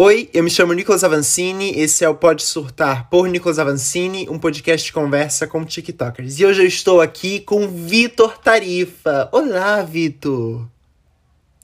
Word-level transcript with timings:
Oi, 0.00 0.30
eu 0.32 0.44
me 0.44 0.48
chamo 0.48 0.72
Nicolas 0.74 1.02
Avancini, 1.02 1.72
esse 1.76 2.04
é 2.04 2.08
o 2.08 2.14
Pode 2.14 2.44
Surtar 2.44 3.10
por 3.10 3.26
Nicolas 3.28 3.58
Avancini, 3.58 4.28
um 4.30 4.38
podcast 4.38 4.86
de 4.86 4.92
conversa 4.92 5.44
com 5.44 5.64
TikTokers. 5.64 6.38
E 6.38 6.46
hoje 6.46 6.62
eu 6.62 6.66
estou 6.68 7.00
aqui 7.00 7.40
com 7.40 7.66
Vitor 7.66 8.38
Tarifa. 8.38 9.28
Olá, 9.32 9.82
Vitor! 9.82 10.68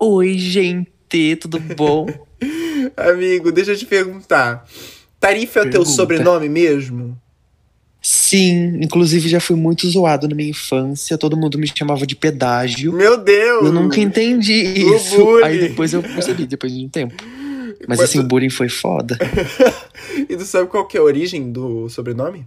Oi, 0.01 0.37
gente, 0.37 1.37
tudo 1.41 1.61
bom? 1.61 2.09
Amigo, 2.97 3.53
deixa 3.53 3.71
eu 3.71 3.77
te 3.77 3.87
perguntar. 3.87 4.67
Tarifa 5.21 5.61
é 5.61 5.63
o 5.63 5.65
teu 5.67 5.71
Pergunta. 5.71 5.91
sobrenome 5.91 6.49
mesmo? 6.49 7.17
Sim, 8.03 8.81
inclusive 8.83 9.29
já 9.29 9.39
fui 9.39 9.55
muito 9.55 9.89
zoado 9.89 10.29
na 10.29 10.35
minha 10.35 10.51
infância, 10.51 11.17
todo 11.17 11.37
mundo 11.37 11.57
me 11.57 11.69
chamava 11.69 12.05
de 12.05 12.17
pedágio. 12.17 12.93
Meu 12.95 13.17
Deus! 13.17 13.67
Eu 13.67 13.73
nunca 13.73 14.01
entendi 14.01 14.61
isso. 14.93 15.37
Aí 15.45 15.69
depois 15.69 15.93
eu 15.93 16.03
percebi, 16.03 16.47
depois 16.47 16.73
de 16.73 16.85
um 16.85 16.89
tempo. 16.89 17.15
Mas 17.89 17.99
Mas 17.99 18.01
assim, 18.09 18.19
tu- 18.21 18.25
o 18.25 18.29
bullying 18.29 18.51
foi 18.51 18.69
foda. 18.69 19.19
E 20.29 20.37
tu 20.37 20.45
sabe 20.45 20.69
qual 20.69 20.87
que 20.87 20.97
é 20.97 21.01
a 21.01 21.03
origem 21.03 21.51
do 21.51 21.89
sobrenome? 21.89 22.47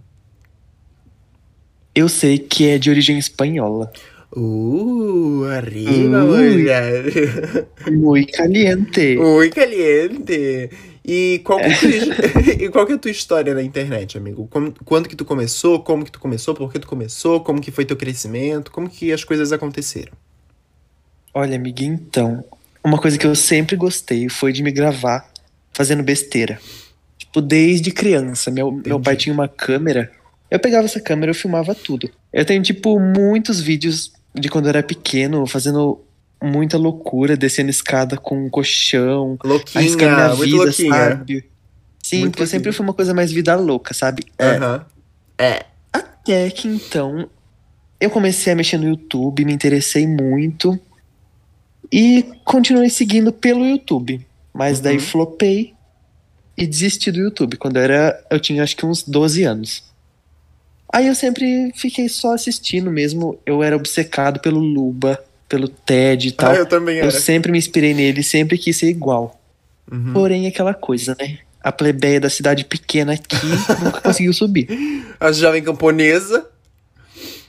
Eu 1.94 2.08
sei 2.08 2.38
que 2.38 2.66
é 2.68 2.78
de 2.78 2.90
origem 2.90 3.18
espanhola. 3.18 3.90
Uh, 4.34 5.44
arriba, 5.44 6.24
Ui. 6.24 6.50
mulher. 6.50 7.04
Muito 7.90 8.32
caliente. 8.32 9.18
Ui, 9.18 9.50
caliente. 9.50 10.70
E 11.04 11.40
qual, 11.44 11.58
que 11.58 11.64
é 11.66 11.72
a 11.72 11.78
tua- 11.78 12.52
e 12.64 12.68
qual 12.68 12.86
que 12.86 12.92
é 12.92 12.94
a 12.94 12.98
tua 12.98 13.10
história 13.10 13.54
na 13.54 13.62
internet, 13.62 14.16
amigo? 14.18 14.46
Como- 14.50 14.72
quando 14.84 15.08
que 15.08 15.16
tu 15.16 15.24
começou? 15.24 15.80
Como 15.82 16.04
que 16.04 16.12
tu 16.12 16.20
começou? 16.20 16.54
Por 16.54 16.70
que 16.72 16.78
tu 16.78 16.86
começou? 16.86 17.40
Como 17.40 17.60
que 17.60 17.70
foi 17.70 17.84
teu 17.84 17.96
crescimento? 17.96 18.70
Como 18.70 18.88
que 18.88 19.12
as 19.12 19.24
coisas 19.24 19.50
aconteceram? 19.52 20.12
Olha, 21.34 21.56
amiga, 21.56 21.82
então, 21.84 22.44
uma 22.88 22.98
coisa 22.98 23.18
que 23.18 23.26
eu 23.26 23.34
sempre 23.34 23.76
gostei 23.76 24.28
foi 24.28 24.52
de 24.52 24.62
me 24.62 24.70
gravar 24.70 25.28
fazendo 25.72 26.02
besteira. 26.02 26.58
Tipo, 27.16 27.40
desde 27.40 27.90
criança. 27.90 28.50
Meu, 28.50 28.72
meu 28.84 28.98
pai 29.00 29.16
tinha 29.16 29.32
uma 29.32 29.48
câmera. 29.48 30.10
Eu 30.50 30.58
pegava 30.58 30.86
essa 30.86 31.00
câmera 31.00 31.30
e 31.30 31.32
eu 31.32 31.38
filmava 31.38 31.74
tudo. 31.74 32.10
Eu 32.32 32.44
tenho, 32.44 32.62
tipo, 32.62 32.98
muitos 32.98 33.60
vídeos 33.60 34.12
de 34.34 34.48
quando 34.48 34.66
eu 34.66 34.70
era 34.70 34.82
pequeno, 34.82 35.46
fazendo 35.46 36.00
muita 36.42 36.78
loucura, 36.78 37.36
descendo 37.36 37.70
escada 37.70 38.16
com 38.16 38.46
um 38.46 38.48
colchão, 38.48 39.36
arriscando 39.74 40.14
minha 40.14 40.28
Louquinha, 40.28 40.46
vida, 40.46 40.64
louquinha. 40.64 40.92
sabe? 40.94 41.44
Sim, 42.02 42.20
Muito 42.20 42.30
porque 42.32 42.42
eu 42.44 42.46
sempre 42.46 42.68
louquinha. 42.68 42.72
fui 42.72 42.86
uma 42.86 42.94
coisa 42.94 43.12
mais 43.12 43.30
vida 43.32 43.54
louca, 43.56 43.92
sabe? 43.92 44.22
É. 44.38 44.58
É. 45.38 45.64
Até 45.92 46.48
que 46.50 46.68
então 46.68 47.28
eu 48.00 48.08
comecei 48.08 48.52
a 48.52 48.56
mexer 48.56 48.78
no 48.78 48.88
YouTube, 48.88 49.44
me 49.44 49.52
interessei 49.52 50.06
muito 50.06 50.78
e 51.92 52.24
continuei 52.44 52.90
seguindo 52.90 53.32
pelo 53.32 53.64
YouTube. 53.66 54.24
Mas 54.52 54.80
daí 54.80 54.96
Uhum. 54.96 55.00
flopei 55.02 55.74
e 56.56 56.66
desisti 56.66 57.10
do 57.12 57.18
YouTube 57.20 57.56
quando 57.56 57.76
eu 57.76 57.82
era, 57.82 58.24
eu 58.30 58.40
tinha 58.40 58.62
acho 58.62 58.76
que 58.76 58.84
uns 58.84 59.02
12 59.02 59.44
anos. 59.44 59.84
Aí 60.92 61.06
eu 61.06 61.14
sempre 61.14 61.70
fiquei 61.76 62.08
só 62.08 62.32
assistindo 62.34 62.90
mesmo, 62.90 63.38
eu 63.44 63.62
era 63.62 63.76
obcecado 63.76 64.40
pelo 64.40 64.58
Luba, 64.58 65.22
pelo 65.48 65.68
Ted 65.68 66.28
e 66.28 66.32
tal. 66.32 66.50
Ah, 66.50 66.56
eu 66.56 66.66
também 66.66 66.96
eu 66.96 67.02
era. 67.02 67.10
sempre 67.10 67.52
me 67.52 67.58
inspirei 67.58 67.92
nele, 67.94 68.22
sempre 68.22 68.56
quis 68.58 68.76
ser 68.76 68.88
igual. 68.88 69.38
Uhum. 69.90 70.12
Porém, 70.12 70.46
aquela 70.46 70.74
coisa, 70.74 71.16
né? 71.20 71.38
A 71.62 71.70
plebeia 71.72 72.20
da 72.20 72.30
cidade 72.30 72.64
pequena 72.64 73.12
aqui 73.14 73.36
nunca 73.82 74.00
conseguiu 74.00 74.32
subir. 74.32 74.66
A 75.20 75.30
jovem 75.32 75.62
camponesa. 75.62 76.46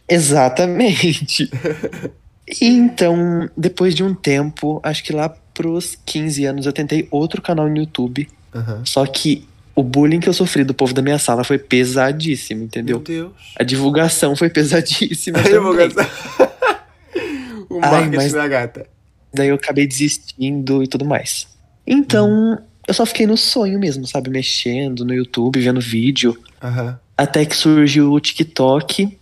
Exatamente. 0.07 1.49
E 2.61 2.65
então, 2.67 3.49
depois 3.55 3.93
de 3.93 4.03
um 4.03 4.13
tempo, 4.13 4.79
acho 4.83 5.03
que 5.03 5.13
lá 5.13 5.29
pros 5.53 5.97
15 6.05 6.45
anos, 6.45 6.65
eu 6.65 6.73
tentei 6.73 7.07
outro 7.11 7.41
canal 7.41 7.67
no 7.69 7.77
YouTube. 7.77 8.27
Aham. 8.55 8.81
Só 8.85 9.05
que 9.05 9.45
o 9.75 9.83
bullying 9.83 10.19
que 10.19 10.27
eu 10.29 10.33
sofri 10.33 10.63
do 10.63 10.73
povo 10.73 10.93
da 10.93 11.01
minha 11.01 11.19
sala 11.19 11.43
foi 11.43 11.57
pesadíssimo, 11.57 12.59
Meu 12.59 12.65
entendeu? 12.67 12.99
Deus. 12.99 13.31
A 13.57 13.63
divulgação 13.63 14.35
foi 14.35 14.49
pesadíssima. 14.49 15.39
A 15.39 15.43
também. 15.43 15.57
divulgação. 15.59 16.05
o 17.69 17.75
Ai, 17.81 17.91
marketing 17.91 18.15
mas- 18.15 18.33
da 18.33 18.47
gata. 18.47 18.85
Daí 19.33 19.49
eu 19.49 19.55
acabei 19.55 19.85
desistindo 19.85 20.81
e 20.81 20.87
tudo 20.87 21.05
mais. 21.05 21.47
Então, 21.85 22.59
eu 22.87 22.93
só 22.95 23.05
fiquei 23.05 23.27
no 23.27 23.37
sonho 23.37 23.77
mesmo, 23.79 24.07
sabe? 24.07 24.29
Mexendo 24.29 25.05
no 25.05 25.13
YouTube, 25.13 25.59
vendo 25.61 25.79
vídeo. 25.79 26.35
Aham. 26.63 26.99
Até 27.15 27.45
que 27.45 27.55
surgiu 27.55 28.11
o 28.11 28.19
TikTok. 28.19 29.18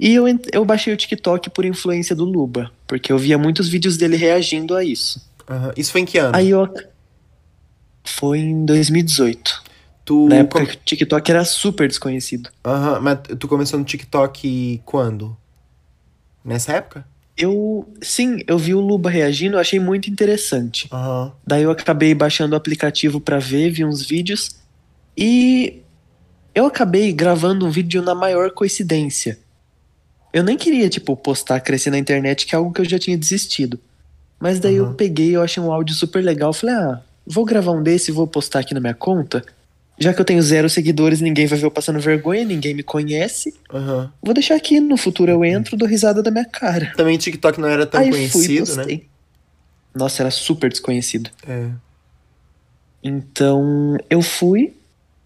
E 0.00 0.14
eu, 0.14 0.24
eu 0.52 0.64
baixei 0.64 0.92
o 0.92 0.96
TikTok 0.96 1.50
por 1.50 1.64
influência 1.64 2.14
do 2.14 2.24
Luba. 2.24 2.70
Porque 2.86 3.10
eu 3.12 3.18
via 3.18 3.36
muitos 3.36 3.68
vídeos 3.68 3.96
dele 3.96 4.16
reagindo 4.16 4.76
a 4.76 4.84
isso. 4.84 5.20
Aham. 5.48 5.72
Isso 5.76 5.90
foi 5.92 6.02
em 6.02 6.04
que 6.04 6.18
ano? 6.18 6.36
Aí 6.36 6.50
eu. 6.50 6.68
Foi 8.04 8.38
em 8.38 8.64
2018. 8.64 9.62
tu 10.04 10.26
Na 10.28 10.36
época 10.36 10.60
com- 10.60 10.66
que 10.66 10.76
o 10.76 10.80
TikTok 10.84 11.30
era 11.30 11.44
super 11.44 11.86
desconhecido. 11.88 12.48
Aham, 12.64 13.00
mas 13.00 13.18
tu 13.38 13.46
começou 13.48 13.78
no 13.78 13.84
TikTok 13.84 14.80
quando? 14.84 15.36
Nessa 16.44 16.72
época? 16.74 17.06
Eu. 17.36 17.86
Sim, 18.00 18.38
eu 18.46 18.56
vi 18.58 18.74
o 18.74 18.80
Luba 18.80 19.10
reagindo, 19.10 19.56
eu 19.56 19.60
achei 19.60 19.78
muito 19.78 20.08
interessante. 20.08 20.88
Aham. 20.92 21.32
Daí 21.46 21.62
eu 21.64 21.70
acabei 21.70 22.14
baixando 22.14 22.54
o 22.54 22.56
aplicativo 22.56 23.20
pra 23.20 23.38
ver, 23.38 23.70
vi 23.70 23.84
uns 23.84 24.02
vídeos. 24.02 24.56
E. 25.16 25.82
Eu 26.54 26.66
acabei 26.66 27.12
gravando 27.12 27.66
um 27.66 27.70
vídeo 27.70 28.00
na 28.02 28.14
maior 28.14 28.50
coincidência. 28.52 29.38
Eu 30.32 30.42
nem 30.42 30.56
queria, 30.56 30.88
tipo, 30.88 31.16
postar, 31.16 31.60
crescer 31.60 31.90
na 31.90 31.98
internet, 31.98 32.46
que 32.46 32.54
é 32.54 32.58
algo 32.58 32.72
que 32.72 32.80
eu 32.80 32.84
já 32.84 32.98
tinha 32.98 33.16
desistido. 33.16 33.78
Mas 34.38 34.60
daí 34.60 34.76
eu 34.76 34.86
Aham. 34.86 34.94
peguei, 34.94 35.34
eu 35.34 35.42
achei 35.42 35.62
um 35.62 35.72
áudio 35.72 35.94
super 35.94 36.22
legal. 36.22 36.52
Falei, 36.52 36.74
ah, 36.76 37.00
vou 37.26 37.44
gravar 37.44 37.72
um 37.72 37.82
desse 37.82 38.10
e 38.10 38.14
vou 38.14 38.26
postar 38.26 38.60
aqui 38.60 38.74
na 38.74 38.80
minha 38.80 38.94
conta. 38.94 39.44
Já 39.98 40.14
que 40.14 40.20
eu 40.20 40.24
tenho 40.24 40.40
zero 40.40 40.70
seguidores, 40.70 41.20
ninguém 41.20 41.46
vai 41.46 41.58
ver 41.58 41.66
eu 41.66 41.70
passando 41.72 41.98
vergonha, 41.98 42.44
ninguém 42.44 42.72
me 42.72 42.84
conhece. 42.84 43.52
Aham. 43.72 44.12
Vou 44.22 44.32
deixar 44.32 44.54
aqui, 44.54 44.78
no 44.78 44.96
futuro 44.96 45.32
eu 45.32 45.44
entro, 45.44 45.76
dou 45.76 45.88
risada 45.88 46.22
da 46.22 46.30
minha 46.30 46.44
cara. 46.44 46.92
Também 46.96 47.16
o 47.16 47.18
TikTok 47.18 47.60
não 47.60 47.68
era 47.68 47.84
tão 47.84 48.00
Aí 48.00 48.10
fui 48.12 48.18
conhecido, 48.30 48.70
né? 48.76 48.76
postei. 48.76 49.08
Nossa, 49.94 50.22
era 50.22 50.30
super 50.30 50.70
desconhecido. 50.70 51.30
É. 51.46 51.68
Então 53.02 53.96
eu 54.08 54.22
fui, 54.22 54.74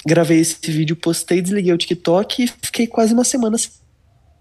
gravei 0.07 0.39
esse 0.41 0.57
vídeo, 0.71 0.97
postei, 0.97 1.43
desliguei 1.43 1.73
o 1.73 1.79
TikTok 1.79 2.45
e 2.45 2.49
fiquei 2.49 2.87
quase 2.87 3.13
uma 3.13 3.25
semana 3.25 3.59
sem 3.59 3.71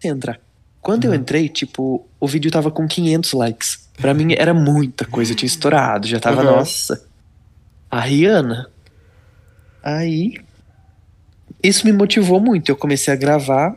entrar. 0.04 0.40
Quando 0.82 1.06
eu 1.06 1.12
Uhum. 1.12 1.18
entrei, 1.18 1.48
tipo, 1.48 2.06
o 2.20 2.28
vídeo 2.28 2.50
tava 2.52 2.72
com 2.72 2.88
500 2.88 3.34
likes. 3.34 3.88
Pra 3.98 4.14
mim 4.14 4.34
era 4.38 4.54
muita 4.54 5.06
coisa, 5.06 5.36
tinha 5.36 5.48
estourado, 5.48 6.08
já 6.08 6.20
tava, 6.20 6.42
Uhum. 6.42 6.56
nossa. 6.58 7.06
A 7.90 8.00
Rihanna. 8.00 8.68
Aí, 9.84 10.36
isso 11.62 11.86
me 11.86 11.92
motivou 11.94 12.40
muito. 12.40 12.70
Eu 12.70 12.76
comecei 12.76 13.14
a 13.14 13.18
gravar 13.18 13.76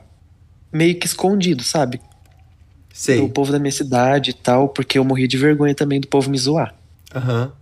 meio 0.73 0.99
que 0.99 1.07
escondido, 1.07 1.63
sabe? 1.63 2.01
Sei. 2.93 3.21
Do 3.21 3.29
povo 3.29 3.51
da 3.53 3.59
minha 3.59 3.73
cidade 3.73 4.31
e 4.31 4.35
tal, 4.35 4.69
porque 4.69 4.99
eu 4.99 5.05
morri 5.05 5.27
de 5.27 5.37
vergonha 5.37 5.75
também 5.75 6.01
do 6.01 6.07
povo 6.09 6.31
me 6.31 6.39
zoar. 6.39 6.75
Aham. 7.15 7.53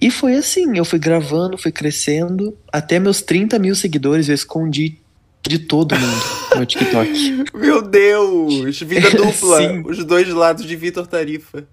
E 0.00 0.10
foi 0.10 0.34
assim, 0.36 0.78
eu 0.78 0.84
fui 0.84 0.98
gravando, 0.98 1.58
fui 1.58 1.70
crescendo. 1.72 2.56
Até 2.72 2.98
meus 2.98 3.20
30 3.20 3.58
mil 3.58 3.74
seguidores 3.74 4.28
eu 4.28 4.34
escondi 4.34 4.96
de 5.46 5.58
todo 5.58 5.94
mundo 5.98 6.22
no 6.56 6.66
TikTok. 6.66 7.44
Meu 7.54 7.82
Deus! 7.82 8.78
Vida 8.80 9.10
dupla. 9.16 9.58
Sim. 9.58 9.82
Os 9.86 10.04
dois 10.04 10.28
lados 10.28 10.64
de 10.64 10.76
Vitor 10.76 11.06
Tarifa. 11.06 11.64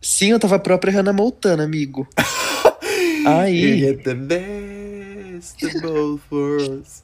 Sim, 0.00 0.30
eu 0.30 0.38
tava 0.38 0.56
a 0.56 0.58
própria 0.60 0.92
Hannah 0.92 1.12
Montana, 1.12 1.64
amigo. 1.64 2.06
You 2.16 3.26
Aí, 3.28 3.78
get 3.80 4.02
the 4.04 4.14
best 4.14 5.64
of 5.64 5.80
both 5.80 6.20
worlds. 6.30 7.02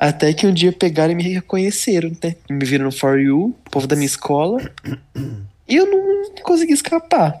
até 0.00 0.32
que 0.32 0.46
um 0.46 0.54
dia 0.54 0.72
pegaram 0.72 1.12
e 1.12 1.14
me 1.16 1.22
reconheceram, 1.22 2.10
né? 2.22 2.36
Me 2.50 2.64
viram 2.64 2.86
no 2.86 2.92
For 2.92 3.20
You, 3.20 3.54
o 3.66 3.70
povo 3.70 3.86
da 3.86 3.94
minha 3.94 4.06
escola. 4.06 4.58
E 5.68 5.76
eu 5.76 5.86
não 5.86 6.32
consegui 6.42 6.72
escapar. 6.72 7.34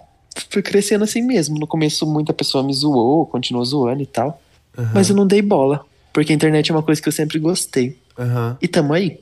Fui 0.50 0.62
crescendo 0.62 1.04
assim 1.04 1.22
mesmo. 1.22 1.58
No 1.58 1.66
começo, 1.66 2.06
muita 2.06 2.32
pessoa 2.32 2.62
me 2.62 2.72
zoou, 2.72 3.26
continuou 3.26 3.64
zoando 3.64 4.02
e 4.02 4.06
tal. 4.06 4.40
Aham. 4.76 4.90
Mas 4.94 5.08
eu 5.10 5.16
não 5.16 5.26
dei 5.26 5.42
bola. 5.42 5.84
Porque 6.12 6.32
a 6.32 6.34
internet 6.36 6.70
é 6.70 6.74
uma 6.74 6.82
coisa 6.82 7.00
que 7.00 7.08
eu 7.08 7.12
sempre 7.12 7.38
gostei. 7.38 7.98
Aham. 8.18 8.56
E 8.60 8.68
tamo 8.68 8.92
aí. 8.92 9.18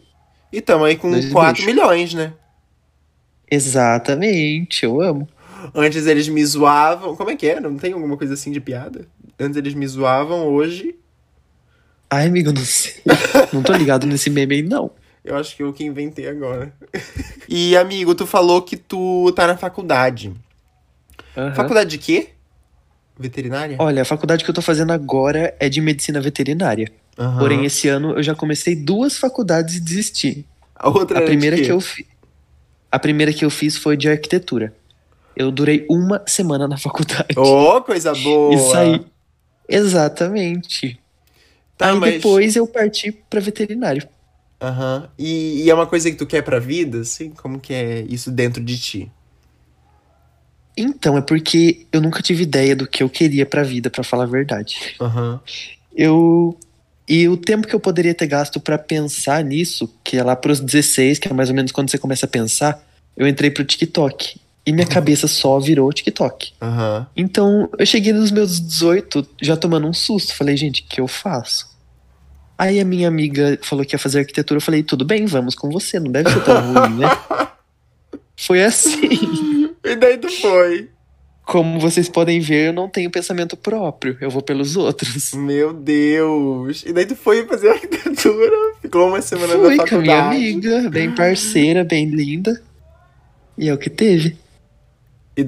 E 0.53 0.61
tamo 0.61 0.85
aí 0.85 0.97
com 0.97 1.11
Dois 1.11 1.31
4 1.31 1.53
bichos. 1.63 1.67
milhões, 1.67 2.15
né? 2.15 2.33
Exatamente, 3.51 4.85
eu 4.85 5.01
amo. 5.01 5.29
Antes 5.75 6.07
eles 6.07 6.29
me 6.29 6.45
zoavam. 6.45 7.15
Como 7.17 7.31
é 7.31 7.37
que 7.37 7.47
é? 7.49 7.61
Não 7.61 7.77
tem 7.77 7.93
alguma 7.93 8.17
coisa 8.17 8.35
assim 8.35 8.51
de 8.51 8.61
piada? 8.61 9.07
Antes 9.39 9.57
eles 9.57 9.75
me 9.75 9.87
zoavam, 9.87 10.47
hoje. 10.47 10.95
Ai, 12.09 12.27
amigo, 12.27 12.53
não 12.53 12.65
sei. 12.65 12.95
não 13.53 13.63
tô 13.63 13.73
ligado 13.75 14.07
nesse 14.07 14.31
meme 14.31 14.57
aí, 14.57 14.63
não. 14.63 14.91
Eu 15.25 15.37
acho 15.37 15.55
que 15.57 15.63
eu 15.63 15.73
que 15.73 15.85
inventei 15.85 16.29
agora. 16.29 16.73
e, 17.49 17.77
amigo, 17.77 18.15
tu 18.15 18.27
falou 18.27 18.63
que 18.63 18.77
tu 18.77 19.31
tá 19.37 19.47
na 19.47 19.57
faculdade. 19.57 20.33
Aham. 21.37 21.55
Faculdade 21.55 21.91
de 21.91 21.99
quê? 21.99 22.31
Veterinária? 23.21 23.77
Olha, 23.79 24.03
a 24.03 24.05
faculdade 24.05 24.43
que 24.43 24.51
eu 24.51 24.55
tô 24.55 24.63
fazendo 24.63 24.93
agora 24.93 25.55
é 25.61 25.69
de 25.69 25.81
medicina 25.81 26.21
veterinária. 26.21 26.91
Aham. 27.19 27.39
Porém, 27.39 27.65
esse 27.67 27.87
ano 27.87 28.13
eu 28.17 28.23
já 28.23 28.35
comecei 28.35 28.75
duas 28.75 29.19
faculdades 29.19 29.77
e 29.77 29.81
desisti. 29.81 30.47
a 30.75 30.89
outra 30.89 31.19
A 31.19 31.21
de 31.21 31.27
primeira 31.27 31.57
que 31.57 31.71
eu 31.71 31.81
fi... 31.81 32.07
A 32.91 32.99
primeira 32.99 33.33
que 33.33 33.45
eu 33.45 33.51
fiz 33.51 33.77
foi 33.77 33.97
de 33.97 34.09
arquitetura. 34.09 34.75
Eu 35.37 35.51
durei 35.53 35.87
uma 35.89 36.23
semana 36.27 36.67
na 36.67 36.77
faculdade. 36.77 37.35
Oh, 37.37 37.81
coisa 37.83 38.13
boa! 38.25 38.55
E 38.55 38.59
saí. 38.59 39.05
Exatamente. 39.69 40.99
Tá, 41.77 41.93
Aí 41.93 41.99
mas. 41.99 42.15
depois 42.15 42.57
eu 42.57 42.67
parti 42.67 43.13
pra 43.29 43.41
veterinário. 43.41 44.07
Aham. 44.61 45.09
E, 45.19 45.63
e 45.65 45.71
é 45.71 45.75
uma 45.75 45.87
coisa 45.87 46.11
que 46.11 46.17
tu 46.17 46.27
quer 46.27 46.43
pra 46.43 46.59
vida, 46.59 47.01
assim? 47.01 47.31
Como 47.31 47.59
que 47.61 47.73
é 47.73 48.01
isso 48.09 48.31
dentro 48.31 48.63
de 48.63 48.79
ti? 48.79 49.13
Então, 50.83 51.19
é 51.19 51.21
porque 51.21 51.87
eu 51.93 52.01
nunca 52.01 52.23
tive 52.23 52.43
ideia 52.43 52.75
do 52.75 52.87
que 52.87 53.03
eu 53.03 53.09
queria 53.09 53.45
pra 53.45 53.63
vida, 53.63 53.91
pra 53.91 54.03
falar 54.03 54.25
a 54.25 54.27
verdade. 54.27 54.97
Aham. 55.01 55.41
Eu. 55.95 56.59
E 57.09 57.29
o 57.29 57.37
tempo 57.37 57.67
que 57.67 57.75
eu 57.75 57.81
poderia 57.81 58.15
ter 58.15 58.27
gasto 58.27 58.61
pra 58.61 58.79
pensar 58.79 59.43
nisso, 59.45 59.93
que 60.05 60.17
é 60.17 60.23
lá 60.23 60.37
pros 60.37 60.61
16, 60.61 61.19
que 61.19 61.29
é 61.29 61.33
mais 61.33 61.49
ou 61.49 61.55
menos 61.55 61.73
quando 61.73 61.91
você 61.91 61.99
começa 61.99 62.25
a 62.25 62.29
pensar, 62.29 62.81
eu 63.17 63.27
entrei 63.27 63.51
pro 63.51 63.65
TikTok. 63.65 64.41
E 64.65 64.73
minha 64.73 64.87
cabeça 64.89 65.27
só 65.27 65.59
virou 65.59 65.93
TikTok. 65.93 66.53
Aham. 66.63 67.07
Então, 67.17 67.69
eu 67.77 67.85
cheguei 67.85 68.13
nos 68.13 68.31
meus 68.31 68.61
18 68.61 69.27
já 69.43 69.57
tomando 69.57 69.89
um 69.89 69.93
susto. 69.93 70.35
Falei, 70.35 70.57
gente, 70.57 70.83
o 70.83 70.85
que 70.85 71.01
eu 71.01 71.09
faço? 71.09 71.69
Aí 72.57 72.79
a 72.79 72.85
minha 72.85 73.09
amiga 73.09 73.59
falou 73.63 73.85
que 73.85 73.95
ia 73.95 73.99
fazer 73.99 74.21
arquitetura. 74.21 74.59
Eu 74.59 74.63
falei, 74.63 74.83
tudo 74.83 75.05
bem, 75.05 75.27
vamos 75.27 75.55
com 75.55 75.69
você. 75.69 75.99
Não 75.99 76.13
deve 76.13 76.31
ser 76.31 76.45
tão 76.45 76.61
ruim, 76.61 76.99
né? 76.99 77.09
Foi 78.37 78.63
assim. 78.63 79.60
E 79.85 79.97
daí 79.97 80.19
tu 80.19 80.29
foi. 80.29 80.91
Como 81.47 81.81
vocês 81.81 82.09
podem 82.09 82.39
ver, 82.39 82.69
eu 82.69 82.73
não 82.73 82.89
tenho 82.89 83.11
pensamento 83.11 83.57
próprio. 83.57 84.17
Eu 84.21 84.31
vou 84.31 84.41
pelos 84.43 84.77
outros. 84.77 85.33
Meu 85.35 85.73
Deus. 85.73 86.85
E 86.87 86.93
daí 86.93 87.07
tu 87.07 87.17
foi 87.17 87.45
fazer 87.47 87.71
arquitetura. 87.75 88.75
Ficou 88.81 89.09
uma 89.09 89.21
semana 89.23 89.55
Fui 89.55 89.75
na 89.77 89.87
com 89.87 89.97
a 89.97 89.99
minha 89.99 90.15
faculdade. 90.17 90.37
amiga, 90.37 90.91
bem 90.91 91.15
parceira, 91.15 91.83
bem 91.83 92.07
linda. 92.07 92.61
E 93.59 93.69
é 93.69 93.75
o 93.75 93.79
que 93.79 93.91
teve. 93.91 94.37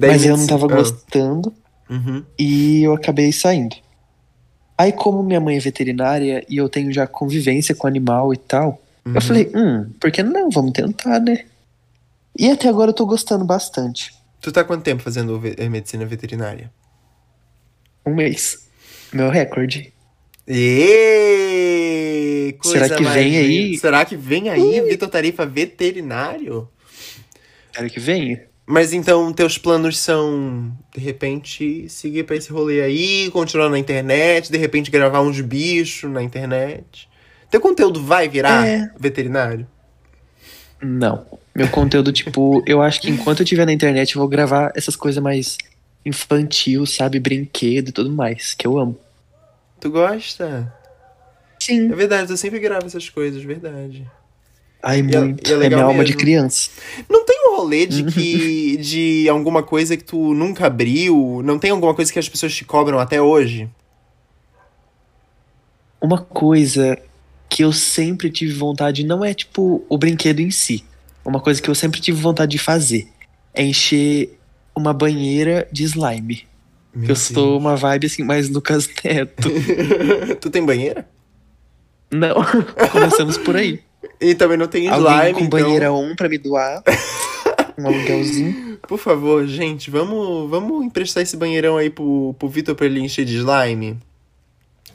Mas 0.01 0.25
eu 0.25 0.35
não 0.35 0.47
tava 0.47 0.65
Ah. 0.65 0.75
gostando. 0.75 1.53
Uhum. 1.89 2.23
e 2.39 2.81
eu 2.83 2.93
acabei 2.93 3.31
saindo. 3.31 3.75
Aí, 4.75 4.91
como 4.91 5.21
minha 5.21 5.39
mãe 5.39 5.57
é 5.57 5.59
veterinária 5.59 6.43
e 6.49 6.57
eu 6.57 6.67
tenho 6.67 6.91
já 6.91 7.05
convivência 7.05 7.75
com 7.75 7.85
animal 7.85 8.33
e 8.33 8.37
tal, 8.37 8.81
Uhum. 9.05 9.13
eu 9.13 9.21
falei, 9.21 9.51
hum, 9.53 9.89
por 9.99 10.09
que 10.09 10.23
não? 10.23 10.49
Vamos 10.49 10.71
tentar, 10.71 11.19
né? 11.19 11.43
E 12.39 12.49
até 12.49 12.67
agora 12.69 12.89
eu 12.89 12.95
tô 12.95 13.05
gostando 13.05 13.45
bastante. 13.45 14.11
Tu 14.43 14.51
tá 14.51 14.63
quanto 14.63 14.83
tempo 14.83 15.01
fazendo 15.01 15.39
ve- 15.39 15.55
eh, 15.57 15.69
medicina 15.69 16.05
veterinária? 16.05 16.69
Um 18.05 18.13
mês. 18.13 18.67
Meu 19.13 19.29
recorde. 19.29 19.93
E 20.45 22.53
Será 22.61 22.89
que 22.89 23.03
vem 23.05 23.37
aí? 23.37 23.77
Será 23.77 24.03
que 24.03 24.17
vem 24.17 24.49
aí 24.49 24.81
Vitor 24.81 25.07
Tarifa 25.09 25.45
veterinário? 25.45 26.67
Quero 27.71 27.89
que 27.89 28.01
venha. 28.01 28.43
Mas 28.65 28.91
então 28.91 29.31
teus 29.31 29.57
planos 29.57 29.97
são, 29.97 30.75
de 30.93 30.99
repente, 31.01 31.87
seguir 31.89 32.25
pra 32.25 32.35
esse 32.35 32.51
rolê 32.51 32.81
aí, 32.81 33.31
continuar 33.31 33.69
na 33.69 33.79
internet, 33.79 34.51
de 34.51 34.57
repente 34.57 34.91
gravar 34.91 35.21
uns 35.21 35.39
bichos 35.39 36.11
na 36.11 36.21
internet. 36.21 37.07
Teu 37.49 37.61
conteúdo 37.61 38.03
vai 38.03 38.27
virar 38.27 38.67
É. 38.67 38.91
veterinário? 38.99 39.65
Não. 40.83 41.25
Meu 41.55 41.69
conteúdo, 41.69 42.11
tipo, 42.11 42.63
eu 42.65 42.81
acho 42.81 42.99
que 43.01 43.09
enquanto 43.09 43.39
eu 43.39 43.43
estiver 43.43 43.65
na 43.65 43.73
internet 43.73 44.15
eu 44.15 44.19
vou 44.19 44.27
gravar 44.27 44.71
essas 44.75 44.95
coisas 44.95 45.21
mais 45.23 45.57
infantil, 46.05 46.85
sabe? 46.85 47.19
Brinquedo 47.19 47.89
e 47.89 47.91
tudo 47.91 48.11
mais, 48.11 48.53
que 48.53 48.65
eu 48.67 48.77
amo. 48.77 48.97
Tu 49.79 49.89
gosta? 49.89 50.73
Sim. 51.59 51.91
É 51.91 51.95
verdade, 51.95 52.31
eu 52.31 52.37
sempre 52.37 52.59
gravo 52.59 52.85
essas 52.87 53.09
coisas, 53.09 53.41
verdade. 53.43 54.05
Ai, 54.81 54.97
E 54.97 55.15
é- 55.15 55.19
muito. 55.19 55.49
é 55.49 55.53
É, 55.53 55.57
legal 55.57 55.79
minha 55.79 55.85
alma 55.85 56.03
de 56.03 56.11
mesmo. 56.11 56.19
criança. 56.19 56.69
Não 57.09 57.23
tem 57.25 57.37
um 57.47 57.55
rolê 57.55 57.85
de 57.85 58.03
que. 58.11 58.75
de 58.77 59.29
alguma 59.29 59.63
coisa 59.63 59.95
que 59.95 60.03
tu 60.03 60.33
nunca 60.33 60.65
abriu? 60.67 61.41
Não 61.45 61.57
tem 61.57 61.71
alguma 61.71 61.93
coisa 61.93 62.11
que 62.11 62.19
as 62.19 62.27
pessoas 62.27 62.53
te 62.53 62.65
cobram 62.65 62.99
até 62.99 63.21
hoje? 63.21 63.69
Uma 66.01 66.17
coisa 66.19 66.97
que 67.53 67.63
eu 67.63 67.71
sempre 67.71 68.31
tive 68.31 68.51
vontade, 68.51 69.05
não 69.05 69.23
é 69.23 69.31
tipo 69.31 69.85
o 69.87 69.95
brinquedo 69.95 70.39
em 70.39 70.49
si. 70.49 70.83
Uma 71.23 71.39
coisa 71.39 71.61
que 71.61 71.69
eu 71.69 71.75
sempre 71.75 72.01
tive 72.01 72.19
vontade 72.19 72.53
de 72.53 72.57
fazer 72.57 73.07
é 73.53 73.63
encher 73.63 74.39
uma 74.75 74.91
banheira 74.91 75.67
de 75.71 75.83
slime. 75.83 76.47
Meu 76.91 77.09
eu 77.09 77.15
sou 77.15 77.59
uma 77.59 77.75
vibe 77.75 78.07
assim, 78.07 78.23
mais 78.23 78.49
Lucas 78.49 78.89
Neto. 79.03 79.51
Tu 80.41 80.49
tem 80.49 80.65
banheira? 80.65 81.07
Não, 82.11 82.37
começamos 82.91 83.37
por 83.37 83.55
aí. 83.55 83.79
E 84.19 84.33
também 84.33 84.57
não 84.57 84.67
tem 84.67 84.89
Alguém 84.89 85.13
slime, 85.13 85.33
com 85.33 85.45
então. 85.45 85.59
banheira 85.59 85.93
1 85.93 86.15
pra 86.15 86.27
me 86.27 86.39
doar. 86.39 86.81
Um 87.77 87.85
aluguelzinho. 87.85 88.79
Por 88.87 88.97
favor, 88.97 89.45
gente, 89.47 89.91
vamos, 89.91 90.49
vamos 90.49 90.83
emprestar 90.83 91.21
esse 91.21 91.37
banheirão 91.37 91.77
aí 91.77 91.91
pro, 91.91 92.35
pro 92.37 92.49
Vitor 92.49 92.73
pra 92.75 92.87
ele 92.87 92.99
encher 92.99 93.25
de 93.25 93.35
slime? 93.37 93.99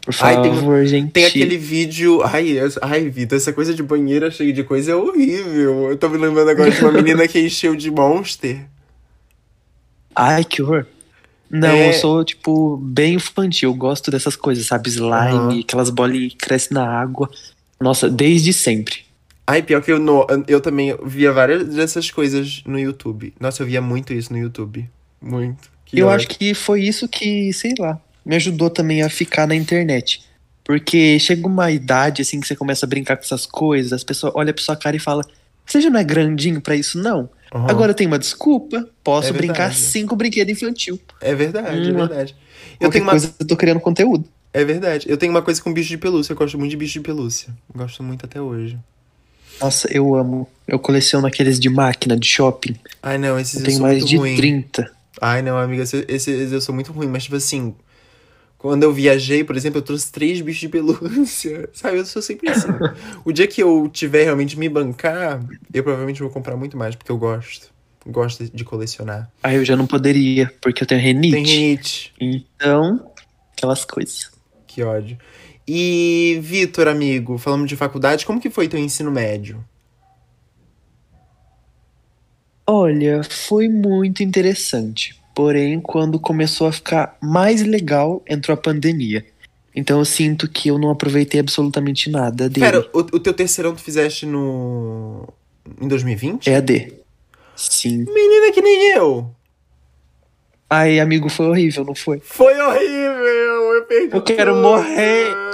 Por 0.08 0.14
Ai, 0.24 0.34
favor, 0.36 0.78
tem- 0.78 0.86
gente. 0.86 1.10
Tem 1.12 1.26
aquele 1.26 1.58
vídeo. 1.58 2.22
Ai, 2.22 2.56
ai, 2.80 3.10
Vitor, 3.10 3.36
essa 3.36 3.52
coisa 3.52 3.74
de 3.74 3.82
banheira 3.82 4.30
cheia 4.30 4.50
de 4.54 4.64
coisa 4.64 4.92
é 4.92 4.94
horrível. 4.94 5.90
Eu 5.90 5.98
tô 5.98 6.08
me 6.08 6.16
lembrando 6.16 6.48
agora 6.48 6.70
de 6.70 6.80
uma 6.80 6.92
menina 6.92 7.28
que 7.28 7.38
encheu 7.38 7.76
de 7.76 7.90
monster. 7.90 8.64
Ai, 10.14 10.44
que 10.44 10.62
horror. 10.62 10.86
Não, 11.50 11.68
É. 11.68 11.90
eu 11.90 11.92
sou, 11.94 12.24
tipo, 12.24 12.76
bem 12.78 13.14
infantil. 13.14 13.70
Eu 13.70 13.74
gosto 13.74 14.10
dessas 14.10 14.34
coisas, 14.34 14.66
sabe? 14.66 14.88
Slime, 14.88 15.12
Aham. 15.12 15.60
aquelas 15.60 15.90
bolinhas 15.90 16.32
que 16.32 16.38
crescem 16.38 16.74
na 16.74 16.86
água. 16.88 17.30
Nossa, 17.80 18.08
desde 18.10 18.52
sempre. 18.52 19.00
Ai, 19.46 19.62
pior 19.62 19.82
que 19.82 19.90
eu, 19.92 19.98
no, 19.98 20.26
eu 20.46 20.60
também 20.60 20.96
via 21.04 21.32
várias 21.32 21.66
dessas 21.68 22.10
coisas 22.10 22.62
no 22.66 22.78
YouTube. 22.78 23.32
Nossa, 23.40 23.62
eu 23.62 23.66
via 23.66 23.80
muito 23.80 24.12
isso 24.12 24.32
no 24.32 24.38
YouTube. 24.38 24.88
Muito. 25.20 25.70
Que 25.86 25.98
eu 26.00 26.06
ódio. 26.06 26.16
acho 26.16 26.28
que 26.38 26.52
foi 26.54 26.82
isso 26.82 27.08
que, 27.08 27.50
sei 27.52 27.72
lá, 27.78 27.98
me 28.28 28.36
ajudou 28.36 28.68
também 28.68 29.02
a 29.02 29.08
ficar 29.08 29.46
na 29.48 29.54
internet. 29.54 30.22
Porque 30.62 31.18
chega 31.18 31.46
uma 31.46 31.70
idade, 31.70 32.20
assim, 32.20 32.38
que 32.40 32.46
você 32.46 32.54
começa 32.54 32.84
a 32.84 32.88
brincar 32.88 33.16
com 33.16 33.22
essas 33.24 33.46
coisas, 33.46 33.90
as 33.92 34.04
pessoas 34.04 34.34
olham 34.36 34.52
pra 34.52 34.62
sua 34.62 34.76
cara 34.76 34.94
e 34.94 34.98
falam, 34.98 35.24
você 35.64 35.80
já 35.80 35.88
não 35.88 35.98
é 35.98 36.04
grandinho 36.04 36.60
pra 36.60 36.76
isso, 36.76 36.98
não? 36.98 37.30
Aham. 37.54 37.70
Agora 37.70 37.94
tem 37.94 38.06
uma 38.06 38.18
desculpa, 38.18 38.86
posso 39.02 39.30
É 39.30 39.32
brincar 39.32 39.72
cinco 39.72 40.14
brinquedos 40.14 40.52
infantil. 40.52 41.00
É 41.22 41.34
verdade, 41.34 41.88
é 41.88 41.92
Hum, 41.92 41.96
verdade. 41.96 42.36
Eu 42.78 42.90
tenho 42.90 43.04
uma. 43.04 43.12
coisa, 43.12 43.34
eu 43.40 43.46
tô 43.46 43.56
criando 43.56 43.80
conteúdo. 43.80 44.24
É 44.52 44.62
verdade. 44.64 45.06
Eu 45.08 45.16
tenho 45.16 45.32
uma 45.32 45.40
coisa 45.40 45.62
com 45.62 45.72
bicho 45.72 45.88
de 45.88 45.96
pelúcia. 45.96 46.32
Eu 46.32 46.36
gosto 46.36 46.58
muito 46.58 46.70
de 46.70 46.76
bicho 46.76 46.92
de 46.94 47.00
pelúcia. 47.00 47.48
Gosto 47.74 48.02
muito 48.02 48.26
até 48.26 48.38
hoje. 48.40 48.78
Nossa, 49.60 49.90
eu 49.90 50.14
amo. 50.14 50.46
Eu 50.66 50.78
coleciono 50.78 51.26
aqueles 51.26 51.58
de 51.58 51.68
máquina, 51.68 52.16
de 52.16 52.26
shopping. 52.26 52.76
Ai, 53.02 53.16
não, 53.18 53.38
esses 53.38 53.54
Eu 53.54 53.60
eu, 53.60 53.66
tenho 53.66 53.80
mais 53.80 54.04
de 54.04 54.16
ruim. 54.16 54.36
30. 54.36 54.90
Ai, 55.20 55.42
não, 55.42 55.56
amiga, 55.58 55.82
esses, 55.82 56.04
esses 56.08 56.52
eu 56.52 56.60
sou 56.60 56.74
muito 56.74 56.92
ruim. 56.92 57.08
Mas, 57.08 57.24
tipo 57.24 57.36
assim, 57.36 57.74
quando 58.58 58.82
eu 58.82 58.92
viajei, 58.92 59.44
por 59.44 59.56
exemplo, 59.56 59.78
eu 59.78 59.82
trouxe 59.82 60.10
três 60.10 60.40
bichos 60.40 60.60
de 60.60 60.68
pelúcia. 60.68 61.70
Sabe, 61.72 61.98
eu 61.98 62.04
sou 62.04 62.20
sempre 62.20 62.50
assim. 62.50 62.66
o 63.24 63.32
dia 63.32 63.46
que 63.46 63.62
eu 63.62 63.88
tiver 63.88 64.24
realmente 64.24 64.58
me 64.58 64.68
bancar, 64.68 65.40
eu 65.72 65.82
provavelmente 65.84 66.20
vou 66.20 66.28
comprar 66.28 66.56
muito 66.56 66.76
mais, 66.76 66.96
porque 66.96 67.12
eu 67.12 67.16
gosto. 67.16 67.70
Gosto 68.04 68.44
de 68.44 68.64
colecionar. 68.64 69.30
Aí 69.42 69.56
eu 69.56 69.64
já 69.64 69.76
não 69.76 69.86
poderia, 69.86 70.52
porque 70.60 70.82
eu 70.82 70.86
tenho 70.86 71.00
renite. 71.00 71.34
Tem 71.34 71.44
rinite. 71.44 72.14
Então, 72.20 73.12
aquelas 73.52 73.84
coisas. 73.84 74.30
Que 74.66 74.82
ódio. 74.82 75.18
E, 75.66 76.38
Vitor, 76.42 76.88
amigo, 76.88 77.36
falamos 77.36 77.68
de 77.68 77.76
faculdade, 77.76 78.24
como 78.24 78.40
que 78.40 78.48
foi 78.48 78.66
teu 78.66 78.80
ensino 78.80 79.10
médio? 79.10 79.62
Olha, 82.66 83.22
foi 83.22 83.68
muito 83.68 84.22
interessante. 84.22 85.17
Porém, 85.38 85.80
quando 85.80 86.18
começou 86.18 86.66
a 86.66 86.72
ficar 86.72 87.16
mais 87.22 87.62
legal, 87.62 88.20
entrou 88.28 88.54
a 88.54 88.56
pandemia. 88.56 89.24
Então 89.72 90.00
eu 90.00 90.04
sinto 90.04 90.48
que 90.48 90.68
eu 90.68 90.80
não 90.80 90.90
aproveitei 90.90 91.38
absolutamente 91.38 92.10
nada 92.10 92.48
dele. 92.48 92.66
Cara, 92.66 92.90
o, 92.92 92.98
o 92.98 93.20
teu 93.20 93.32
terceirão 93.32 93.72
tu 93.72 93.80
fizeste 93.80 94.26
no. 94.26 95.28
em 95.80 95.86
2020? 95.86 96.48
EAD. 96.48 96.92
Sim. 97.54 97.98
Menina 98.12 98.50
que 98.52 98.60
nem 98.60 98.90
eu! 98.96 99.30
Ai, 100.68 100.98
amigo, 100.98 101.28
foi 101.28 101.46
horrível, 101.46 101.84
não 101.84 101.94
foi? 101.94 102.18
Foi 102.18 102.60
horrível! 102.60 103.74
Eu 103.74 103.84
perdi 103.84 104.16
Eu 104.16 104.22
quero 104.22 104.54
tudo. 104.54 104.62
morrer. 104.62 105.47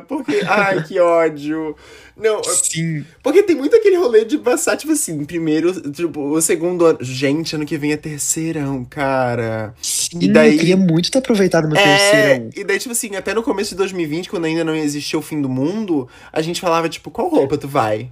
É, 0.00 0.02
Porque. 0.06 0.40
Ai, 0.46 0.82
que 0.82 0.98
ódio! 0.98 1.76
Não, 2.16 2.42
Sim. 2.44 3.04
porque 3.22 3.42
tem 3.42 3.56
muito 3.56 3.74
aquele 3.74 3.96
rolê 3.96 4.24
de 4.26 4.36
passar, 4.36 4.76
tipo 4.76 4.92
assim, 4.92 5.24
primeiro, 5.24 5.72
tipo, 5.90 6.20
o 6.20 6.40
segundo 6.42 6.84
ano. 6.84 6.98
Gente, 7.00 7.54
ano 7.56 7.64
que 7.64 7.78
vem 7.78 7.92
é 7.92 7.96
terceirão, 7.96 8.84
cara. 8.84 9.74
Sim, 9.80 10.18
E 10.20 10.28
daí- 10.28 10.52
eu 10.52 10.58
queria 10.58 10.76
muito 10.76 11.10
ter 11.10 11.18
aproveitado 11.18 11.66
meu 11.66 11.76
É, 11.78 11.82
terceirão. 11.82 12.50
e 12.54 12.64
daí, 12.64 12.78
tipo 12.78 12.92
assim, 12.92 13.16
até 13.16 13.32
no 13.32 13.42
começo 13.42 13.70
de 13.70 13.76
2020, 13.76 14.28
quando 14.28 14.44
ainda 14.44 14.62
não 14.64 14.74
existia 14.74 15.18
o 15.18 15.22
fim 15.22 15.40
do 15.40 15.48
mundo, 15.48 16.06
a 16.32 16.42
gente 16.42 16.60
falava, 16.60 16.88
tipo, 16.90 17.10
qual 17.10 17.28
roupa 17.28 17.56
tu 17.56 17.66
vai? 17.68 18.10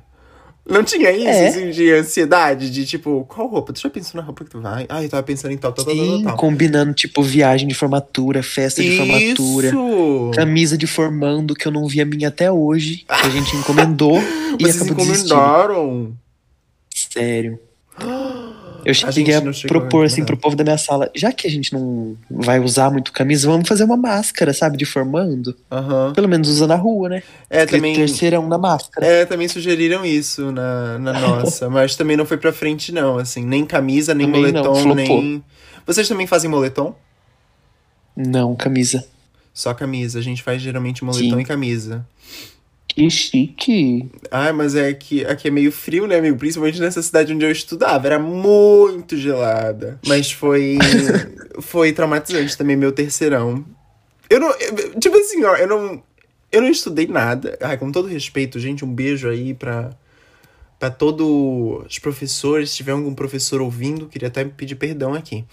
Não 0.69 0.85
tinha 0.85 1.11
isso, 1.11 1.27
É. 1.29 1.49
assim, 1.49 1.71
de 1.71 1.91
ansiedade, 1.93 2.71
de 2.71 2.85
tipo, 2.85 3.25
qual 3.27 3.49
roupa? 3.49 3.73
Tu 3.73 3.81
já 3.81 3.89
pensou 3.89 4.21
na 4.21 4.27
roupa 4.27 4.45
que 4.45 4.51
tu 4.51 4.61
vai? 4.61 4.85
Ah, 4.89 5.03
eu 5.03 5.09
tava 5.09 5.23
pensando 5.23 5.53
em 5.53 5.57
tal, 5.57 5.73
tal, 5.73 5.85
tal, 5.85 5.97
tal, 5.97 6.05
Sim, 6.05 6.23
tal. 6.25 6.37
combinando, 6.37 6.93
tipo, 6.93 7.23
viagem 7.23 7.67
de 7.67 7.75
formatura, 7.75 8.43
festa 8.43 8.83
de 8.83 8.97
formatura. 8.97 9.69
Isso! 9.69 10.31
Camisa 10.35 10.77
de 10.77 10.87
formando 10.87 11.55
que 11.55 11.67
eu 11.67 11.73
não 11.73 11.87
vi 11.89 12.01
a 12.03 12.05
minha 12.05 12.29
até 12.29 12.53
hoje, 12.53 12.99
que 13.07 13.27
a 13.27 13.31
gente 13.31 13.57
encomendou 13.57 14.19
e 14.59 14.63
Vocês 14.63 14.83
acabou 14.83 15.05
desistindo. 15.07 15.33
encomendaram? 15.35 16.13
Sério. 16.95 17.59
Eu 18.89 18.95
cheguei 18.95 19.35
a, 19.35 19.41
não 19.43 19.53
chegou 19.53 19.81
propor 19.81 20.05
a 20.05 20.07
assim 20.07 20.25
pro 20.25 20.35
povo 20.35 20.57
da 20.57 20.65
minha 20.65 20.79
sala, 20.79 21.11
já 21.15 21.31
que 21.31 21.47
a 21.47 21.51
gente 21.51 21.75
não 21.75 22.17
vai 22.31 22.59
usar 22.59 22.91
muito 22.91 23.13
camisa, 23.13 23.47
vamos 23.47 23.69
fazer 23.69 23.85
uma 23.85 23.99
máscara, 23.99 24.55
sabe, 24.55 24.79
de 24.79 24.87
formando. 24.87 25.55
Aham. 25.71 26.15
Pelo 26.15 26.27
menos 26.27 26.49
usa 26.49 26.67
na 26.67 26.75
rua, 26.75 27.11
né? 27.11 27.23
É, 27.51 27.65
Escrito 27.65 27.83
também. 27.83 27.95
terceirão 27.95 28.49
na 28.49 28.57
máscara. 28.57 29.07
É, 29.07 29.27
também 29.27 29.47
sugeriram 29.47 30.07
isso 30.07 30.51
na, 30.51 30.99
na 30.99 31.13
nossa, 31.21 31.69
mas 31.69 31.97
também 31.97 32.17
não 32.17 32.25
foi 32.25 32.39
pra 32.39 32.51
frente, 32.51 32.91
não, 32.91 33.19
assim, 33.19 33.45
nem 33.45 33.67
camisa, 33.67 34.15
nem 34.15 34.27
Também 34.27 34.53
não, 34.53 34.65
moletom, 34.65 34.83
flopou. 34.83 35.23
nem. 35.23 35.45
Vocês 35.87 36.09
também 36.09 36.27
fazem 36.27 36.49
moletom? 36.51 36.97
Não, 38.17 38.57
camisa. 38.57 39.05
Só 39.53 39.75
camisa. 39.75 40.19
A 40.19 40.23
gente 40.23 40.43
faz 40.43 40.63
geralmente 40.63 41.05
moletom 41.05 41.37
Sim. 41.37 41.41
e 41.41 41.45
camisa. 41.45 42.07
Que 42.99 43.09
chique. 43.11 44.11
Ai, 44.29 44.53
mas 44.53 44.75
é 44.75 44.93
que 44.93 45.25
aqui 45.25 45.47
é 45.47 45.51
meio 45.53 45.71
frio, 45.71 46.05
né, 46.09 46.17
amigo? 46.19 46.37
Principalmente 46.37 46.81
nessa 46.81 47.01
cidade 47.01 47.33
onde 47.33 47.45
eu 47.45 47.51
estudava. 47.53 48.09
Era 48.09 48.19
muito 48.19 49.17
gelada. 49.17 50.01
Mas 50.05 50.33
foi. 50.33 50.79
foi 51.63 51.93
traumatizante 51.93 52.59
também, 52.59 52.75
meu 52.75 52.91
terceirão. 52.91 53.65
Eu 54.29 54.41
não. 54.41 54.51
eu- 54.51 54.99
tipo 54.99 55.17
assim, 55.17 55.45
ó, 55.45 55.55
eu 55.55 55.69
não. 55.69 56.03
Eu 56.51 56.61
não 56.63 56.69
estudei 56.69 57.07
nada. 57.07 57.57
Ai, 57.63 57.77
com 57.79 57.93
todo 57.93 58.09
respeito, 58.09 58.59
gente, 58.59 58.85
um 58.85 58.93
beijo 58.93 59.29
aí 59.29 59.55
pra. 59.55 59.91
Pra 60.77 60.91
todos 60.91 61.27
os 61.89 61.99
professores, 61.99 62.71
se 62.71 62.77
tiver 62.77 62.93
algum 62.93 63.13
professor 63.13 63.61
ouvindo, 63.61 64.07
queria 64.07 64.29
até 64.29 64.45
pedir 64.45 64.77
perdão 64.77 65.13
aqui. 65.13 65.45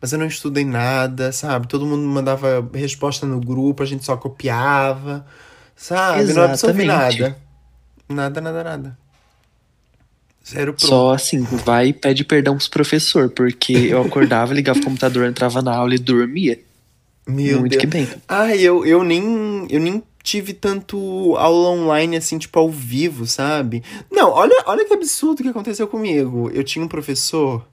Mas 0.00 0.12
eu 0.12 0.18
não 0.18 0.26
estudei 0.26 0.64
nada, 0.64 1.32
sabe? 1.32 1.68
Todo 1.68 1.84
mundo 1.84 2.02
mandava 2.02 2.66
resposta 2.74 3.26
no 3.26 3.38
grupo, 3.40 3.82
a 3.82 3.86
gente 3.86 4.06
só 4.06 4.16
copiava, 4.16 5.26
sabe? 5.80 6.32
Não 6.34 6.42
absorvi 6.42 6.82
Exatamente. 6.84 7.20
nada. 7.20 7.36
Nada, 8.08 8.40
nada, 8.40 8.64
nada. 8.64 8.98
Zero 10.46 10.74
pro. 10.74 10.86
Só 10.86 11.12
assim, 11.12 11.42
vai 11.42 11.88
e 11.88 11.92
pede 11.92 12.24
perdão 12.24 12.54
pros 12.54 12.68
professor, 12.68 13.30
porque 13.30 13.72
eu 13.72 14.02
acordava, 14.04 14.52
ligava 14.52 14.78
o 14.78 14.84
computador, 14.84 15.26
entrava 15.26 15.62
na 15.62 15.74
aula 15.74 15.94
e 15.94 15.98
dormia. 15.98 16.60
Meu 17.26 17.60
Muito 17.60 17.72
Deus. 17.72 17.80
que 17.80 17.86
bem. 17.86 18.08
Ai, 18.28 18.60
eu, 18.60 18.84
eu 18.84 19.02
nem. 19.02 19.66
Eu 19.70 19.80
nem 19.80 20.02
tive 20.22 20.52
tanto 20.52 21.34
aula 21.36 21.70
online, 21.70 22.16
assim, 22.16 22.36
tipo, 22.36 22.58
ao 22.58 22.68
vivo, 22.68 23.26
sabe? 23.26 23.82
Não, 24.10 24.30
olha, 24.30 24.54
olha 24.66 24.84
que 24.84 24.92
absurdo 24.92 25.42
que 25.42 25.48
aconteceu 25.48 25.88
comigo. 25.88 26.50
Eu 26.52 26.62
tinha 26.62 26.84
um 26.84 26.88
professor 26.88 27.66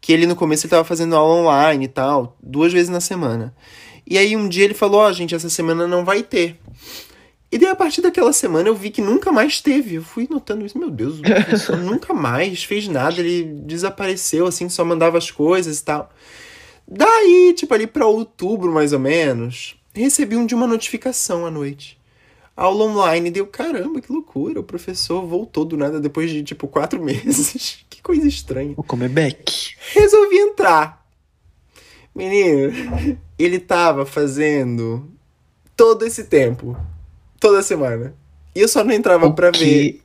que 0.00 0.12
ele 0.12 0.26
no 0.26 0.34
começo 0.34 0.64
ele 0.64 0.70
tava 0.70 0.84
fazendo 0.84 1.14
aula 1.14 1.42
online 1.42 1.84
e 1.84 1.88
tal, 1.88 2.36
duas 2.42 2.72
vezes 2.72 2.88
na 2.88 3.00
semana. 3.00 3.54
E 4.06 4.16
aí 4.16 4.34
um 4.34 4.48
dia 4.48 4.64
ele 4.64 4.74
falou, 4.74 5.00
ó, 5.00 5.12
gente, 5.12 5.34
essa 5.34 5.50
semana 5.50 5.86
não 5.86 6.04
vai 6.04 6.22
ter. 6.22 6.58
E 7.52 7.58
daí 7.58 7.68
a 7.68 7.76
partir 7.76 8.00
daquela 8.00 8.32
semana 8.32 8.70
eu 8.70 8.74
vi 8.74 8.90
que 8.90 9.02
nunca 9.02 9.30
mais 9.30 9.60
teve. 9.60 9.96
Eu 9.96 10.02
fui 10.02 10.26
notando 10.28 10.64
isso, 10.64 10.78
meu 10.78 10.90
Deus, 10.90 11.18
o 11.18 11.20
professor 11.22 11.76
nunca 11.76 12.14
mais 12.14 12.64
fez 12.64 12.88
nada, 12.88 13.20
ele 13.20 13.44
desapareceu, 13.44 14.46
assim, 14.46 14.70
só 14.70 14.82
mandava 14.82 15.18
as 15.18 15.30
coisas 15.30 15.78
e 15.78 15.84
tal. 15.84 16.10
Daí, 16.88 17.52
tipo, 17.54 17.74
ali 17.74 17.86
pra 17.86 18.06
outubro, 18.06 18.72
mais 18.72 18.94
ou 18.94 18.98
menos, 18.98 19.76
recebi 19.94 20.34
um 20.34 20.46
de 20.46 20.54
uma 20.54 20.66
notificação 20.66 21.44
à 21.44 21.50
noite. 21.50 22.00
Aula 22.56 22.84
online, 22.84 23.30
deu 23.30 23.46
caramba, 23.46 24.00
que 24.00 24.10
loucura. 24.10 24.58
O 24.58 24.64
professor 24.64 25.26
voltou 25.26 25.66
do 25.66 25.76
nada 25.76 26.00
depois 26.00 26.30
de, 26.30 26.42
tipo, 26.42 26.66
quatro 26.66 27.00
meses. 27.04 27.84
que 27.90 28.00
coisa 28.00 28.26
estranha. 28.26 28.74
Vou 28.74 28.84
comer 28.84 29.10
back. 29.10 29.74
Resolvi 29.92 30.38
entrar. 30.38 31.06
Menino, 32.14 32.72
ele 33.38 33.58
tava 33.58 34.06
fazendo 34.06 35.10
todo 35.76 36.04
esse 36.06 36.24
tempo. 36.24 36.76
Toda 37.42 37.62
semana. 37.62 38.14
E 38.54 38.60
eu 38.60 38.68
só 38.68 38.82
não 38.84 38.92
entrava 38.94 39.26
O 39.26 39.34
pra 39.34 39.50
ver. 39.50 39.58
que- 39.58 40.02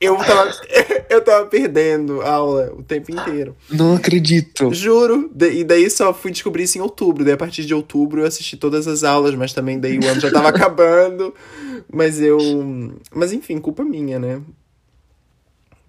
Eu 0.00 0.16
tava, 0.16 0.50
eu 1.10 1.22
tava 1.22 1.46
perdendo 1.46 2.20
aula 2.22 2.72
o 2.76 2.82
tempo 2.82 3.12
inteiro. 3.12 3.54
Não 3.70 3.94
acredito. 3.94 4.72
Juro. 4.74 5.30
E 5.52 5.62
daí 5.62 5.88
só 5.90 6.12
fui 6.12 6.30
descobrir 6.30 6.62
isso 6.64 6.78
em 6.78 6.80
outubro. 6.80 7.22
Daí 7.24 7.34
a 7.34 7.36
partir 7.36 7.64
de 7.66 7.72
outubro 7.74 8.22
eu 8.22 8.26
assisti 8.26 8.56
todas 8.56 8.86
as 8.88 9.04
aulas, 9.04 9.34
mas 9.34 9.52
também 9.52 9.78
daí 9.78 9.98
o 9.98 10.06
ano 10.06 10.20
já 10.20 10.30
tava 10.32 10.48
acabando. 10.50 11.32
Mas 11.92 12.20
eu. 12.20 12.38
Mas 13.14 13.32
enfim, 13.32 13.58
culpa 13.58 13.84
minha, 13.84 14.18
né? 14.18 14.40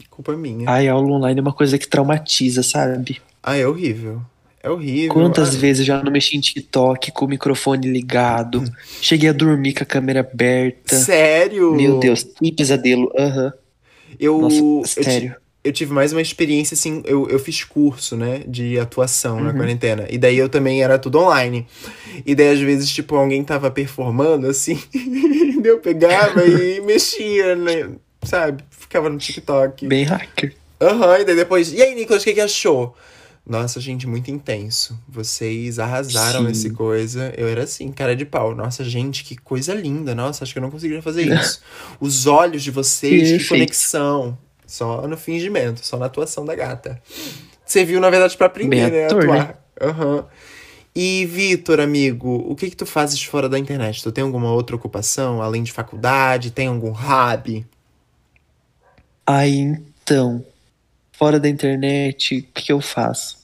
Culpa 0.10 0.36
minha. 0.36 0.70
Ai, 0.70 0.88
aula 0.90 1.08
online 1.16 1.40
é 1.40 1.42
uma 1.42 1.54
coisa 1.54 1.78
que 1.78 1.88
traumatiza, 1.88 2.62
sabe? 2.64 3.22
Ah, 3.42 3.56
é 3.56 3.66
horrível. 3.66 4.22
É 4.64 4.70
horrível. 4.70 5.14
Quantas 5.14 5.56
Ah, 5.56 5.58
vezes 5.58 5.80
eu 5.82 5.86
já 5.86 6.04
não 6.04 6.12
mexi 6.12 6.38
em 6.38 6.40
TikTok 6.40 7.12
com 7.12 7.26
o 7.26 7.28
microfone 7.28 7.88
ligado? 7.92 8.64
Cheguei 9.02 9.30
a 9.30 9.34
dormir 9.34 9.74
com 9.74 9.84
a 9.84 9.86
câmera 9.86 10.20
aberta. 10.20 10.96
Sério? 10.96 11.74
Meu 11.74 12.00
Deus, 12.00 12.24
que 12.24 12.52
pesadelo. 12.52 13.12
Aham. 13.18 13.52
Eu, 14.20 14.40
Nossa, 14.40 15.00
eu, 15.00 15.04
ti- 15.04 15.10
sério. 15.10 15.36
eu 15.64 15.72
tive 15.74 15.94
mais 15.94 16.12
uma 16.14 16.22
experiência 16.22 16.76
assim. 16.76 17.02
Eu, 17.06 17.28
eu 17.30 17.40
fiz 17.40 17.64
curso, 17.64 18.16
né? 18.16 18.44
De 18.48 18.78
atuação 18.78 19.40
na 19.42 19.50
Uhum. 19.50 19.58
quarentena. 19.58 20.06
E 20.10 20.18
daí 20.18 20.38
eu 20.38 20.48
também 20.50 20.84
era 20.84 21.00
tudo 21.00 21.18
online. 21.20 21.66
E 22.26 22.36
daí, 22.36 22.50
às 22.50 22.60
vezes, 22.60 22.92
tipo, 22.92 23.16
alguém 23.16 23.44
tava 23.44 23.72
performando 23.72 24.48
assim. 24.48 24.80
daí 24.94 25.72
eu 25.72 25.80
pegava 25.80 26.46
e 26.46 26.82
mexia, 26.86 27.56
né? 27.56 27.90
Sabe? 28.24 28.64
Ficava 28.70 29.10
no 29.10 29.18
TikTok. 29.18 29.88
Bem 29.88 30.04
hacker. 30.04 30.54
Aham, 30.80 31.20
e 31.20 31.26
daí 31.26 31.36
depois. 31.36 31.74
E 31.74 31.82
aí, 31.82 31.96
Nicolas, 31.96 32.22
o 32.22 32.26
que, 32.26 32.34
que 32.34 32.42
achou? 32.42 32.96
Nossa, 33.46 33.82
gente, 33.82 34.08
muito 34.08 34.30
intenso. 34.30 34.98
Vocês 35.10 35.80
arrasaram 35.80 36.42
Sim. 36.42 36.48
nesse 36.48 36.70
coisa. 36.70 37.34
Eu 37.36 37.48
era 37.48 37.64
assim, 37.64 37.92
cara 37.92 38.16
de 38.16 38.24
pau. 38.24 38.56
Nossa, 38.56 38.84
gente, 38.84 39.24
que 39.24 39.36
coisa 39.36 39.74
linda. 39.74 40.14
Nossa, 40.14 40.44
acho 40.44 40.54
que 40.54 40.60
eu 40.60 40.62
não 40.64 40.72
conseguiria 40.72 41.02
fazer 41.02 41.24
isso. 41.34 41.60
Os 42.00 42.28
olhos 42.28 42.64
de 42.64 42.72
vocês, 42.72 43.24
que 43.24 43.30
Perfeito. 43.38 43.50
conexão. 43.50 44.38
Só 44.66 45.06
no 45.06 45.18
fingimento, 45.18 45.86
só 45.86 45.98
na 45.98 46.06
atuação 46.06 46.46
da 46.46 46.56
gata. 46.56 47.02
Você 47.66 47.84
viu, 47.84 48.00
na 48.00 48.10
verdade, 48.10 48.38
pra 48.38 48.48
aprender, 48.48 48.90
Bem 48.90 48.92
né? 48.92 49.06
ator, 49.06 49.24
Atuar. 49.24 49.64
Aham. 49.82 50.26
E, 50.96 51.26
Vitor, 51.26 51.80
amigo, 51.80 52.46
o 52.48 52.56
que 52.56 52.70
que 52.70 52.76
tu 52.76 52.86
fazes 52.86 53.22
fora 53.24 53.50
da 53.50 53.58
internet? 53.58 54.04
Tu 54.04 54.12
tem 54.12 54.24
alguma 54.24 54.52
outra 54.52 54.76
ocupação, 54.76 55.42
além 55.42 55.64
de 55.64 55.72
faculdade? 55.72 56.52
Tem 56.52 56.68
algum 56.68 56.92
hobby? 56.92 57.66
Aí 59.26 59.58
então, 60.04 60.44
fora 61.22 61.40
da 61.40 61.48
internet, 61.48 62.40
o 62.40 62.44
que, 62.52 62.72
eu 62.72 62.82
faço? 62.82 63.38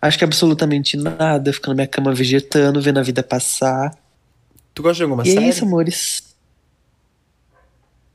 Acho 0.00 0.16
que 0.16 0.24
absolutamente 0.24 0.96
nada, 0.96 1.52
fico 1.52 1.68
na 1.68 1.74
minha 1.74 1.86
cama 1.86 2.14
vegetando, 2.14 2.80
vendo 2.80 2.96
a 2.96 3.02
vida 3.02 3.22
passar. 3.22 3.94
Tu 4.72 4.82
gosta 4.82 4.96
de 4.96 5.02
alguma 5.02 5.22
e 5.24 5.32
série? 5.32 5.44
é 5.44 5.48
isso, 5.50 5.62
amores. 5.62 6.22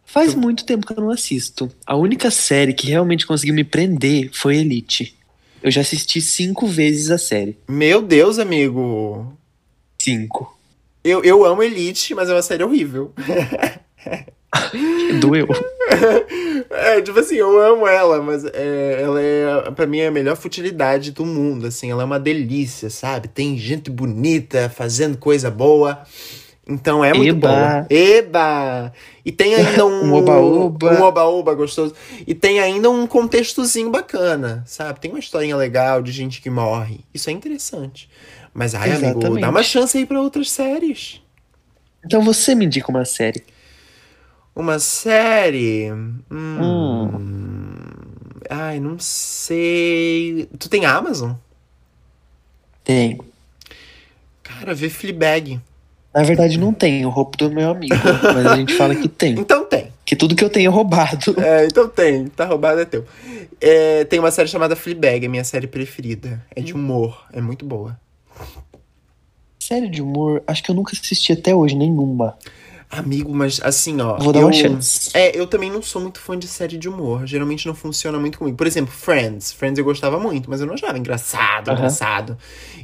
Faz 0.03 0.33
muito 0.33 0.65
tempo 0.65 0.87
que 0.87 0.93
eu 0.93 1.03
não 1.03 1.11
assisto. 1.11 1.71
A 1.85 1.95
única 1.95 2.31
série 2.31 2.73
que 2.73 2.87
realmente 2.87 3.27
conseguiu 3.27 3.53
me 3.53 3.63
prender 3.63 4.31
foi 4.33 4.57
Elite. 4.57 5.15
Eu 5.61 5.69
já 5.69 5.81
assisti 5.81 6.19
cinco 6.19 6.65
vezes 6.65 7.11
a 7.11 7.19
série. 7.19 7.55
Meu 7.67 8.01
Deus, 8.01 8.39
amigo. 8.39 9.31
Cinco. 9.99 10.57
Eu, 11.03 11.23
eu 11.23 11.45
amo 11.45 11.61
Elite, 11.61 12.15
mas 12.15 12.29
é 12.29 12.33
uma 12.33 12.41
série 12.41 12.63
horrível. 12.63 13.13
Doeu. 15.21 15.47
É, 16.69 17.01
tipo 17.01 17.19
assim, 17.19 17.35
eu 17.35 17.59
amo 17.59 17.87
ela, 17.87 18.21
mas 18.21 18.43
é, 18.45 19.01
ela 19.01 19.21
é, 19.21 19.71
pra 19.71 19.85
mim, 19.85 20.01
a 20.01 20.11
melhor 20.11 20.35
futilidade 20.35 21.11
do 21.11 21.25
mundo, 21.25 21.67
assim. 21.67 21.91
Ela 21.91 22.03
é 22.03 22.05
uma 22.05 22.19
delícia, 22.19 22.89
sabe? 22.89 23.27
Tem 23.27 23.57
gente 23.57 23.89
bonita 23.89 24.69
fazendo 24.69 25.17
coisa 25.17 25.51
boa. 25.51 26.03
Então 26.67 27.03
é 27.03 27.13
muito 27.13 27.29
Eba! 27.29 27.47
boa. 27.47 27.87
Eba! 27.89 28.93
E 29.25 29.31
tem 29.31 29.55
ainda 29.55 29.85
um... 29.85 30.05
Um 30.05 30.13
oba-oba. 30.13 30.93
Um 30.93 31.01
oba-oba 31.01 31.53
gostoso. 31.53 31.93
E 32.25 32.33
tem 32.33 32.59
ainda 32.59 32.89
um 32.89 33.05
contextozinho 33.05 33.89
bacana, 33.89 34.63
sabe? 34.65 34.99
Tem 34.99 35.11
uma 35.11 35.19
historinha 35.19 35.55
legal 35.55 36.01
de 36.01 36.11
gente 36.11 36.41
que 36.41 36.49
morre. 36.49 37.01
Isso 37.13 37.29
é 37.29 37.33
interessante. 37.33 38.09
Mas, 38.53 38.73
ai, 38.75 38.91
amigo, 38.91 39.19
Exatamente. 39.19 39.41
dá 39.41 39.49
uma 39.49 39.63
chance 39.63 39.97
aí 39.97 40.05
pra 40.05 40.21
outras 40.21 40.49
séries. 40.49 41.21
Então 42.05 42.21
você 42.21 42.55
me 42.55 42.65
indica 42.65 42.89
uma 42.89 43.05
série. 43.05 43.43
Uma 44.55 44.77
série. 44.79 45.91
Hum. 46.31 47.09
Ai, 48.49 48.79
não 48.79 48.99
sei. 48.99 50.47
Tu 50.59 50.69
tem 50.69 50.85
Amazon? 50.85 51.31
Tem. 52.83 53.19
Cara, 54.43 54.75
vê 54.75 54.89
Fleabag. 54.89 55.59
Na 56.13 56.21
verdade, 56.21 56.59
não 56.59 56.71
tem. 56.71 57.05
O 57.05 57.09
roubo 57.09 57.35
do 57.35 57.49
meu 57.49 57.71
amigo. 57.71 57.95
Mas 58.33 58.45
a 58.45 58.55
gente 58.55 58.75
fala 58.75 58.95
que 58.95 59.07
tem. 59.07 59.33
Então 59.33 59.65
tem. 59.65 59.91
Que 60.05 60.15
tudo 60.15 60.35
que 60.35 60.43
eu 60.43 60.49
tenho 60.49 60.67
é 60.67 60.73
roubado. 60.73 61.35
É, 61.41 61.65
então 61.65 61.87
tem. 61.87 62.27
Tá 62.27 62.45
roubado 62.45 62.79
é 62.81 62.85
teu. 62.85 63.03
É, 63.59 64.03
tem 64.05 64.19
uma 64.19 64.29
série 64.29 64.47
chamada 64.49 64.75
Fleabag, 64.75 65.25
é 65.25 65.27
minha 65.27 65.43
série 65.43 65.65
preferida. 65.65 66.45
É 66.55 66.61
de 66.61 66.73
humor. 66.73 67.25
É 67.33 67.41
muito 67.41 67.65
boa. 67.65 67.97
Série 69.59 69.89
de 69.89 70.01
humor, 70.01 70.43
acho 70.45 70.61
que 70.61 70.69
eu 70.69 70.75
nunca 70.75 70.91
assisti 70.93 71.31
até 71.31 71.55
hoje 71.55 71.73
nenhuma. 71.73 72.37
Amigo, 72.97 73.33
mas 73.33 73.59
assim, 73.63 73.99
ó. 74.01 74.17
Vou 74.17 74.31
dar 74.31 74.41
eu, 74.41 74.45
uma 74.47 74.53
chance. 74.53 75.09
É, 75.13 75.37
eu 75.37 75.47
também 75.47 75.71
não 75.71 75.81
sou 75.81 76.01
muito 76.01 76.19
fã 76.19 76.37
de 76.37 76.47
série 76.47 76.77
de 76.77 76.87
humor. 76.87 77.25
Geralmente 77.25 77.65
não 77.67 77.73
funciona 77.75 78.19
muito 78.19 78.37
comigo. 78.37 78.55
Por 78.57 78.67
exemplo, 78.67 78.93
Friends. 78.93 79.51
Friends 79.51 79.77
eu 79.79 79.85
gostava 79.85 80.19
muito, 80.19 80.49
mas 80.49 80.61
eu 80.61 80.67
não 80.67 80.73
achava 80.75 80.97
engraçado, 80.97 81.71
engraçado. 81.71 82.37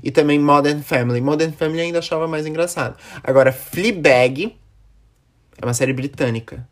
E 0.03 0.11
também 0.11 0.39
Modern 0.39 0.81
Family. 0.81 1.21
Modern 1.21 1.51
Family 1.53 1.81
ainda 1.81 1.99
achava 1.99 2.27
mais 2.27 2.45
engraçado. 2.45 2.97
Agora, 3.23 3.51
Fleabag 3.51 4.55
é 5.61 5.65
uma 5.65 5.73
série 5.73 5.93
britânica. 5.93 6.67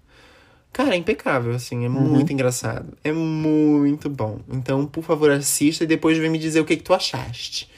Cara, 0.73 0.93
é 0.93 0.97
impecável, 0.97 1.53
assim, 1.55 1.85
é 1.85 1.87
Uhum. 1.87 1.93
muito 2.01 2.31
engraçado. 2.31 2.93
É 3.03 3.11
muito 3.11 4.09
bom. 4.09 4.39
Então, 4.49 4.85
por 4.85 5.03
favor, 5.03 5.31
assista 5.31 5.83
e 5.83 5.87
depois 5.87 6.17
vem 6.17 6.29
me 6.29 6.37
dizer 6.37 6.59
o 6.59 6.65
que, 6.65 6.77
que 6.77 6.83
tu 6.83 6.93
achaste. 6.93 7.69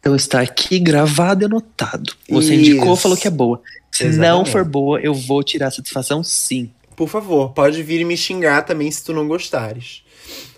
Então 0.00 0.16
está 0.16 0.40
aqui 0.40 0.80
gravado 0.80 1.44
e 1.44 1.46
anotado. 1.46 2.12
Você 2.28 2.54
indicou, 2.56 2.94
Isso. 2.94 3.02
falou 3.02 3.16
que 3.16 3.28
é 3.28 3.30
boa. 3.30 3.62
Se 3.92 4.04
não 4.04 4.10
Exatamente. 4.10 4.50
for 4.50 4.64
boa, 4.64 5.00
eu 5.00 5.12
vou 5.14 5.42
tirar 5.42 5.68
a 5.68 5.70
satisfação 5.70 6.24
sim. 6.24 6.70
Por 6.96 7.08
favor, 7.08 7.50
pode 7.50 7.82
vir 7.82 8.00
e 8.00 8.04
me 8.04 8.16
xingar 8.16 8.62
também 8.62 8.90
se 8.90 9.04
tu 9.04 9.12
não 9.12 9.28
gostares. 9.28 10.02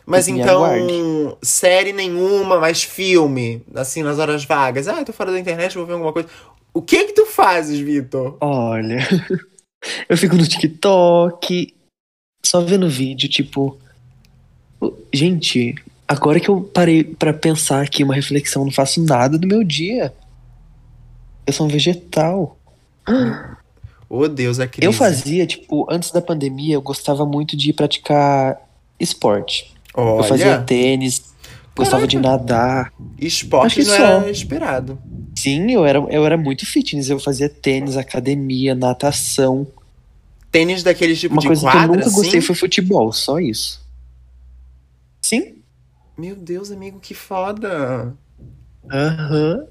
Mas 0.07 0.29
Me 0.29 0.41
então, 0.41 0.65
aguarde. 0.65 1.37
série 1.43 1.93
nenhuma, 1.93 2.61
mas 2.61 2.83
filme, 2.83 3.63
assim, 3.75 4.03
nas 4.03 4.19
horas 4.19 4.45
vagas. 4.45 4.87
Ah, 4.87 4.99
eu 4.99 5.05
tô 5.05 5.13
fora 5.13 5.33
da 5.33 5.41
internet, 5.41 5.75
vou 5.77 5.87
ver 5.87 5.95
alguma 5.95 6.13
coisa. 6.13 6.29
O 6.73 6.83
que 6.83 7.05
que 7.07 7.13
tu 7.13 7.27
fazes, 7.27 7.79
Vitor? 7.79 8.37
Olha, 8.41 8.99
eu 10.09 10.17
fico 10.17 10.37
no 10.37 10.47
TikTok, 10.47 11.75
só 12.45 12.61
vendo 12.61 12.89
vídeo, 12.89 13.29
tipo. 13.29 13.79
Gente, 15.13 15.75
agora 16.07 16.39
que 16.39 16.51
eu 16.51 16.61
parei 16.61 17.03
pra 17.03 17.33
pensar 17.33 17.83
aqui, 17.83 18.05
uma 18.05 18.15
reflexão, 18.15 18.65
não 18.65 18.73
faço 18.73 19.03
nada 19.03 19.39
do 19.39 19.47
meu 19.47 19.65
dia. 19.65 20.13
Eu 21.47 21.53
sou 21.53 21.67
um 21.67 21.71
vegetal. 21.71 22.59
Oh, 24.09 24.29
Deus, 24.29 24.61
a 24.61 24.67
crise. 24.67 24.87
Eu 24.87 24.93
fazia, 24.93 25.47
tipo, 25.47 25.87
antes 25.91 26.11
da 26.11 26.21
pandemia, 26.21 26.75
eu 26.75 26.83
gostava 26.83 27.25
muito 27.27 27.57
de 27.57 27.73
praticar 27.73 28.61
esporte. 28.99 29.75
Olha, 29.95 30.21
Eu 30.21 30.25
fazia 30.25 30.63
tênis, 30.63 31.35
gostava 31.75 32.07
de 32.07 32.19
nadar. 32.19 32.93
esporte 33.19 33.79
não 33.85 33.97
só. 33.97 34.21
era 34.21 34.31
esperado. 34.31 34.99
Sim, 35.37 35.71
eu 35.73 35.85
era, 35.85 35.99
eu 35.99 36.25
era 36.25 36.37
muito 36.37 36.65
fitness. 36.65 37.09
Eu 37.11 37.19
fazia 37.19 37.49
tênis, 37.49 37.97
academia, 37.97 38.75
natação. 38.75 39.67
Tênis 40.51 40.83
daquele 40.83 41.17
tipo 41.17 41.35
Uma 41.35 41.41
de 41.41 41.47
coisa 41.49 41.63
quadra, 41.63 41.81
que 41.81 41.87
eu 41.91 41.97
nunca 41.97 42.07
assim? 42.07 42.17
gostei 42.17 42.41
foi 42.41 42.55
futebol, 42.55 43.13
só 43.13 43.41
isso. 43.41 43.85
Sim. 45.23 45.57
Meu 46.17 46.37
Deus, 46.37 46.71
amigo, 46.71 47.01
que 47.01 47.15
foda. 47.15 48.15
Aham. 48.91 49.67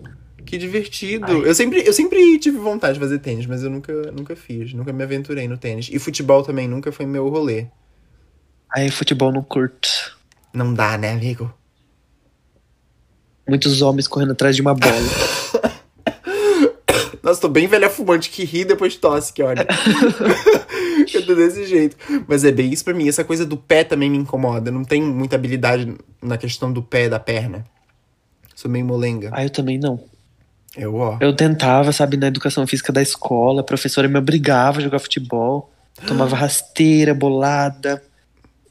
Que 0.46 0.58
divertido. 0.58 1.26
Ai. 1.26 1.50
Eu 1.50 1.56
sempre, 1.56 1.84
eu 1.86 1.94
sempre 1.94 2.40
tive 2.40 2.58
vontade 2.58 2.96
de 2.96 3.00
fazer 3.00 3.20
tênis, 3.20 3.46
mas 3.46 3.64
eu 3.64 3.70
nunca, 3.70 3.94
nunca 4.12 4.36
fiz. 4.36 4.74
Nunca 4.74 4.92
me 4.92 5.04
aventurei 5.04 5.48
no 5.48 5.58
tênis. 5.58 5.90
E 5.92 6.00
futebol 6.00 6.44
também 6.44 6.68
nunca 6.68 6.92
foi 6.92 7.06
meu 7.06 7.30
rolê. 7.30 7.68
Aí, 8.70 8.90
futebol 8.90 9.32
não 9.32 9.44
curto. 9.44 10.18
Não 10.54 10.74
dá, 10.74 10.98
né, 10.98 11.12
amigo? 11.12 11.54
Muitos 13.48 13.82
homens 13.82 14.08
correndo 14.08 14.32
atrás 14.32 14.56
de 14.56 14.62
uma 14.62 14.74
bola. 14.74 14.94
Nossa, 17.22 17.42
tô 17.42 17.48
bem 17.48 17.68
velha 17.68 17.90
fumante 17.90 18.30
que 18.30 18.44
ri 18.44 18.66
depois 18.66 18.96
tosse, 18.96 19.32
que 19.32 19.42
olha. 19.42 19.66
eu 21.14 21.26
tô 21.26 21.36
desse 21.36 21.66
jeito. 21.66 21.96
Mas 22.28 22.44
é 22.44 22.52
bem 22.52 22.72
isso 22.72 22.84
pra 22.84 22.94
mim. 22.94 23.08
Essa 23.08 23.24
coisa 23.24 23.46
do 23.46 23.58
pé 23.58 23.84
também 23.84 24.10
me 24.10 24.18
incomoda. 24.18 24.70
Eu 24.70 24.74
não 24.74 24.84
tenho 24.84 25.06
muita 25.06 25.36
habilidade 25.36 25.96
na 26.22 26.38
questão 26.38 26.72
do 26.72 26.82
pé 26.82 27.06
e 27.06 27.10
da 27.10 27.20
perna. 27.20 27.66
Sou 28.56 28.70
meio 28.70 28.86
molenga. 28.86 29.30
Aí 29.34 29.46
eu 29.46 29.50
também 29.50 29.78
não. 29.78 30.04
Eu, 30.76 30.96
ó. 30.96 31.18
Eu 31.22 31.36
tentava, 31.36 31.92
sabe, 31.92 32.18
na 32.18 32.28
educação 32.28 32.66
física 32.66 32.92
da 32.92 33.02
escola, 33.02 33.62
a 33.62 33.64
professora 33.64 34.08
me 34.08 34.18
obrigava 34.18 34.80
a 34.80 34.82
jogar 34.82 35.00
futebol. 35.00 35.72
Tomava 36.08 36.36
rasteira, 36.36 37.14
bolada. 37.14 38.02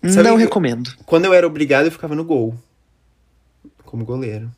Sabe 0.08 0.28
não 0.28 0.36
que- 0.36 0.42
recomendo. 0.42 0.92
Quando 1.06 1.26
eu 1.26 1.32
era 1.34 1.46
obrigado, 1.46 1.84
eu 1.86 1.92
ficava 1.92 2.14
no 2.16 2.24
gol. 2.24 2.54
Como 3.84 4.04
goleiro. 4.04 4.50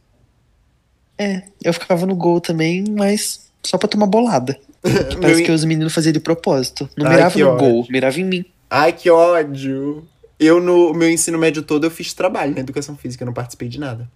É, 1.19 1.43
eu 1.63 1.73
ficava 1.75 2.07
no 2.07 2.17
gol 2.17 2.41
também, 2.41 2.83
mas 2.91 3.51
só 3.63 3.77
pra 3.79 3.89
tomar 3.89 4.07
bolada. 4.07 4.59
Que 4.85 5.17
parece 5.17 5.37
Meu- 5.39 5.45
que 5.47 5.53
os 5.53 5.65
meninos 5.65 5.95
faziam 5.95 6.13
de 6.13 6.21
propósito. 6.21 6.89
Não 6.97 7.07
Ai, 7.07 7.15
mirava 7.17 7.39
no 7.39 7.49
ódio. 7.49 7.59
gol, 7.69 7.87
mirava 7.91 8.21
em 8.21 8.25
mim. 8.25 8.45
Ai, 8.71 8.93
que 8.93 9.09
ódio. 9.11 10.07
Eu, 10.39 10.61
no 10.61 10.93
meu 10.93 11.09
ensino 11.09 11.39
médio 11.39 11.63
todo, 11.63 11.85
eu 11.85 11.91
fiz 11.91 12.13
trabalho 12.13 12.53
na 12.55 12.61
educação 12.61 12.97
física. 12.97 13.23
Eu 13.23 13.27
não 13.27 13.33
participei 13.33 13.69
de 13.69 13.79
nada. 13.79 14.09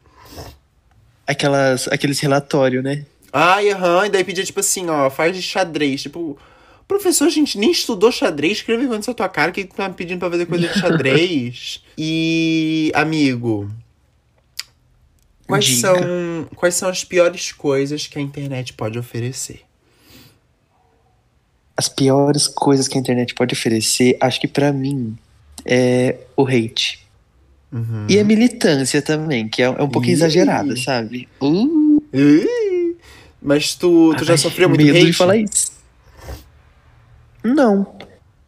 Aquelas, 1.26 1.88
aqueles 1.88 2.18
relatórios, 2.20 2.82
né? 2.82 3.04
Ai, 3.32 3.70
aham. 3.70 4.06
E 4.06 4.10
daí 4.10 4.24
pedia, 4.24 4.44
tipo 4.44 4.60
assim, 4.60 4.88
ó, 4.88 5.10
faz 5.10 5.36
de 5.36 5.42
xadrez. 5.42 6.02
Tipo, 6.02 6.38
professor, 6.86 7.26
a 7.26 7.30
gente 7.30 7.58
nem 7.58 7.70
estudou 7.70 8.10
xadrez. 8.10 8.58
Escreve 8.58 8.80
vergonha 8.80 8.98
nessa 8.98 9.14
tua 9.14 9.28
cara 9.28 9.52
que 9.52 9.64
tu 9.64 9.74
tá 9.74 9.88
me 9.88 9.94
pedindo 9.94 10.18
pra 10.18 10.30
fazer 10.30 10.46
coisa 10.46 10.68
de 10.68 10.78
xadrez. 10.78 11.82
e, 11.96 12.90
amigo, 12.94 13.70
quais 15.46 15.78
são, 15.78 16.48
quais 16.56 16.74
são 16.74 16.88
as 16.88 17.04
piores 17.04 17.52
coisas 17.52 18.06
que 18.06 18.18
a 18.18 18.22
internet 18.22 18.72
pode 18.72 18.98
oferecer? 18.98 19.60
As 21.76 21.88
piores 21.88 22.48
coisas 22.48 22.88
que 22.88 22.98
a 22.98 23.00
internet 23.00 23.34
pode 23.34 23.54
oferecer, 23.54 24.16
acho 24.20 24.40
que 24.40 24.48
pra 24.48 24.72
mim, 24.72 25.16
é 25.64 26.16
o 26.36 26.44
hate. 26.46 27.06
Uhum. 27.70 28.06
E 28.08 28.18
a 28.18 28.24
militância 28.24 29.02
também, 29.02 29.46
que 29.46 29.62
é, 29.62 29.66
é 29.66 29.82
um 29.82 29.88
pouquinho 29.88 30.14
Ih. 30.14 30.16
exagerada, 30.16 30.74
sabe? 30.76 31.28
Uh, 31.40 32.02
Ih, 32.12 32.46
Mas 33.40 33.74
tu, 33.74 34.14
tu 34.16 34.24
já 34.24 34.32
ai, 34.34 34.38
sofreu 34.38 34.68
muito 34.68 34.84
medo 34.84 34.96
hate? 34.96 35.06
de 35.06 35.12
falar 35.12 35.36
isso. 35.36 35.72
Não. 37.44 37.96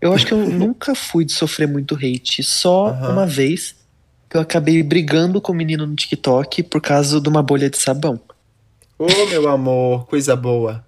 Eu 0.01 0.13
acho 0.13 0.27
que 0.27 0.33
eu 0.33 0.39
nunca 0.51 0.95
fui 0.95 1.25
de 1.25 1.33
sofrer 1.33 1.69
muito 1.69 1.95
hate. 1.95 2.43
Só 2.43 2.89
Aham. 2.89 3.13
uma 3.13 3.27
vez 3.27 3.75
que 4.29 4.37
eu 4.37 4.41
acabei 4.41 4.83
brigando 4.83 5.41
com 5.41 5.53
o 5.53 5.55
menino 5.55 5.87
no 5.87 5.95
TikTok 5.95 6.63
por 6.65 6.81
causa 6.81 7.21
de 7.21 7.29
uma 7.29 7.43
bolha 7.43 7.69
de 7.71 7.79
sabão. 7.79 8.21
Ô, 8.99 9.07
meu 9.31 9.49
amor, 9.49 10.07
coisa 10.07 10.37
boa. 10.37 10.85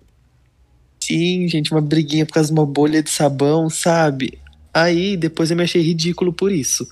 Sim, 1.00 1.48
gente, 1.48 1.72
uma 1.72 1.80
briguinha 1.80 2.24
por 2.26 2.34
causa 2.34 2.48
de 2.48 2.58
uma 2.58 2.66
bolha 2.66 3.02
de 3.02 3.10
sabão, 3.10 3.68
sabe? 3.68 4.38
Aí 4.72 5.16
depois 5.16 5.50
eu 5.50 5.56
me 5.56 5.62
achei 5.64 5.82
ridículo 5.82 6.32
por 6.32 6.52
isso. 6.52 6.86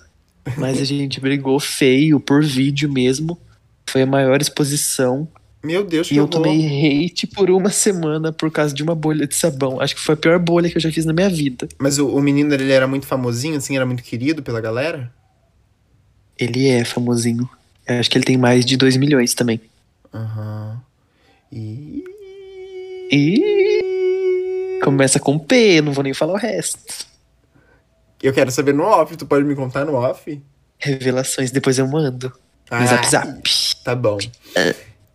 Mas 0.56 0.80
a 0.80 0.84
gente 0.84 1.20
brigou 1.20 1.60
feio 1.60 2.18
por 2.18 2.42
vídeo 2.42 2.90
mesmo. 2.90 3.38
Foi 3.86 4.02
a 4.02 4.06
maior 4.06 4.40
exposição. 4.40 5.28
Meu 5.62 5.84
Deus, 5.84 6.08
que 6.08 6.14
E 6.14 6.16
eu 6.16 6.24
horror. 6.24 6.32
tomei 6.42 7.04
hate 7.06 7.26
por 7.26 7.50
uma 7.50 7.70
semana 7.70 8.32
por 8.32 8.50
causa 8.50 8.74
de 8.74 8.82
uma 8.82 8.94
bolha 8.94 9.26
de 9.26 9.34
sabão. 9.34 9.80
Acho 9.80 9.94
que 9.94 10.00
foi 10.00 10.14
a 10.14 10.16
pior 10.16 10.38
bolha 10.38 10.70
que 10.70 10.76
eu 10.78 10.80
já 10.80 10.90
fiz 10.90 11.04
na 11.04 11.12
minha 11.12 11.28
vida. 11.28 11.68
Mas 11.78 11.98
o, 11.98 12.08
o 12.08 12.20
menino, 12.22 12.54
ele 12.54 12.72
era 12.72 12.86
muito 12.86 13.06
famosinho, 13.06 13.56
assim? 13.58 13.76
Era 13.76 13.84
muito 13.84 14.02
querido 14.02 14.42
pela 14.42 14.60
galera? 14.60 15.12
Ele 16.38 16.68
é 16.68 16.82
famosinho. 16.84 17.48
Eu 17.86 17.96
acho 18.00 18.08
que 18.10 18.16
ele 18.16 18.24
tem 18.24 18.38
mais 18.38 18.64
de 18.64 18.76
2 18.76 18.96
milhões 18.96 19.34
também. 19.34 19.60
Aham. 20.14 20.80
E... 21.52 22.04
E 23.12 24.80
começa 24.82 25.18
com 25.20 25.38
P, 25.38 25.80
não 25.82 25.92
vou 25.92 26.04
nem 26.04 26.14
falar 26.14 26.32
o 26.34 26.36
resto. 26.36 26.78
Eu 28.22 28.32
quero 28.32 28.50
saber 28.50 28.72
no 28.72 28.84
off. 28.84 29.16
Tu 29.16 29.26
pode 29.26 29.44
me 29.44 29.54
contar 29.54 29.84
no 29.84 29.94
off? 29.94 30.40
Revelações, 30.78 31.50
depois 31.50 31.78
eu 31.78 31.86
mando. 31.88 32.28
No 32.70 32.76
Ah, 32.76 32.86
zap 32.86 33.10
zap. 33.10 33.42
Tá 33.84 33.94
bom. 33.94 34.16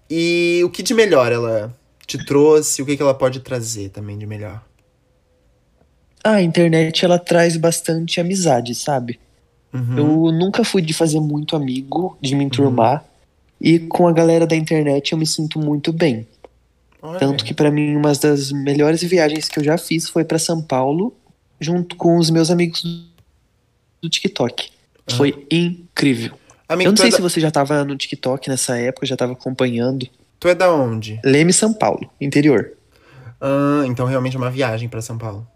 E 0.10 0.62
o 0.64 0.70
que 0.70 0.84
de 0.84 0.94
melhor 0.94 1.32
ela 1.32 1.76
te 2.06 2.24
trouxe? 2.26 2.82
O 2.82 2.86
que, 2.86 2.96
que 2.96 3.02
ela 3.02 3.14
pode 3.14 3.40
trazer 3.40 3.90
também 3.90 4.18
de 4.18 4.26
melhor? 4.26 4.64
Ah, 6.24 6.36
a 6.36 6.42
internet 6.42 7.04
ela 7.06 7.20
traz 7.20 7.56
bastante 7.58 8.20
amizade, 8.20 8.74
sabe? 8.76 9.20
Uhum. 9.74 9.98
Eu 9.98 10.32
nunca 10.32 10.64
fui 10.64 10.82
de 10.82 10.94
fazer 10.94 11.20
muito 11.20 11.56
amigo, 11.56 12.18
de 12.22 12.36
me 12.36 12.44
enturmar. 12.44 13.04
E 13.60 13.80
com 13.80 14.08
a 14.08 14.12
galera 14.12 14.46
da 14.48 14.56
internet 14.56 15.12
eu 15.12 15.18
me 15.18 15.26
sinto 15.26 15.60
muito 15.60 15.92
bem. 15.94 16.28
Olha. 17.02 17.20
Tanto 17.20 17.44
que 17.46 17.54
pra 17.54 17.70
mim 17.72 17.96
uma 17.96 18.14
das 18.14 18.52
melhores 18.52 19.02
viagens 19.04 19.48
que 19.48 19.60
eu 19.60 19.64
já 19.64 19.78
fiz 19.78 20.10
foi 20.10 20.24
pra 20.24 20.40
São 20.40 20.62
Paulo, 20.62 21.16
junto 21.60 21.96
com 21.96 22.18
os 22.18 22.30
meus 22.30 22.50
amigos 22.50 22.82
do- 22.84 23.06
do 24.02 24.10
TikTok. 24.10 24.70
Foi 25.12 25.46
incrível. 25.52 26.34
Amigo, 26.68 26.90
eu 26.90 26.92
não 26.92 26.98
sei 26.98 27.10
é 27.10 27.12
se 27.12 27.18
da... 27.18 27.24
você 27.24 27.40
já 27.40 27.52
tava 27.52 27.84
no 27.84 27.96
TikTok 27.96 28.50
nessa 28.50 28.78
época, 28.78 29.06
já 29.06 29.16
tava 29.16 29.34
acompanhando. 29.34 30.08
tu 30.40 30.48
é 30.48 30.56
da 30.56 30.72
onde? 30.72 31.20
Leme, 31.24 31.54
São 31.54 31.74
Paulo, 31.74 32.10
interior. 32.20 32.74
Ah, 33.40 33.84
então 33.86 34.06
realmente 34.06 34.36
é 34.36 34.40
uma 34.40 34.50
viagem 34.50 34.90
pra 34.90 35.02
São 35.02 35.18
Paulo. 35.18 35.48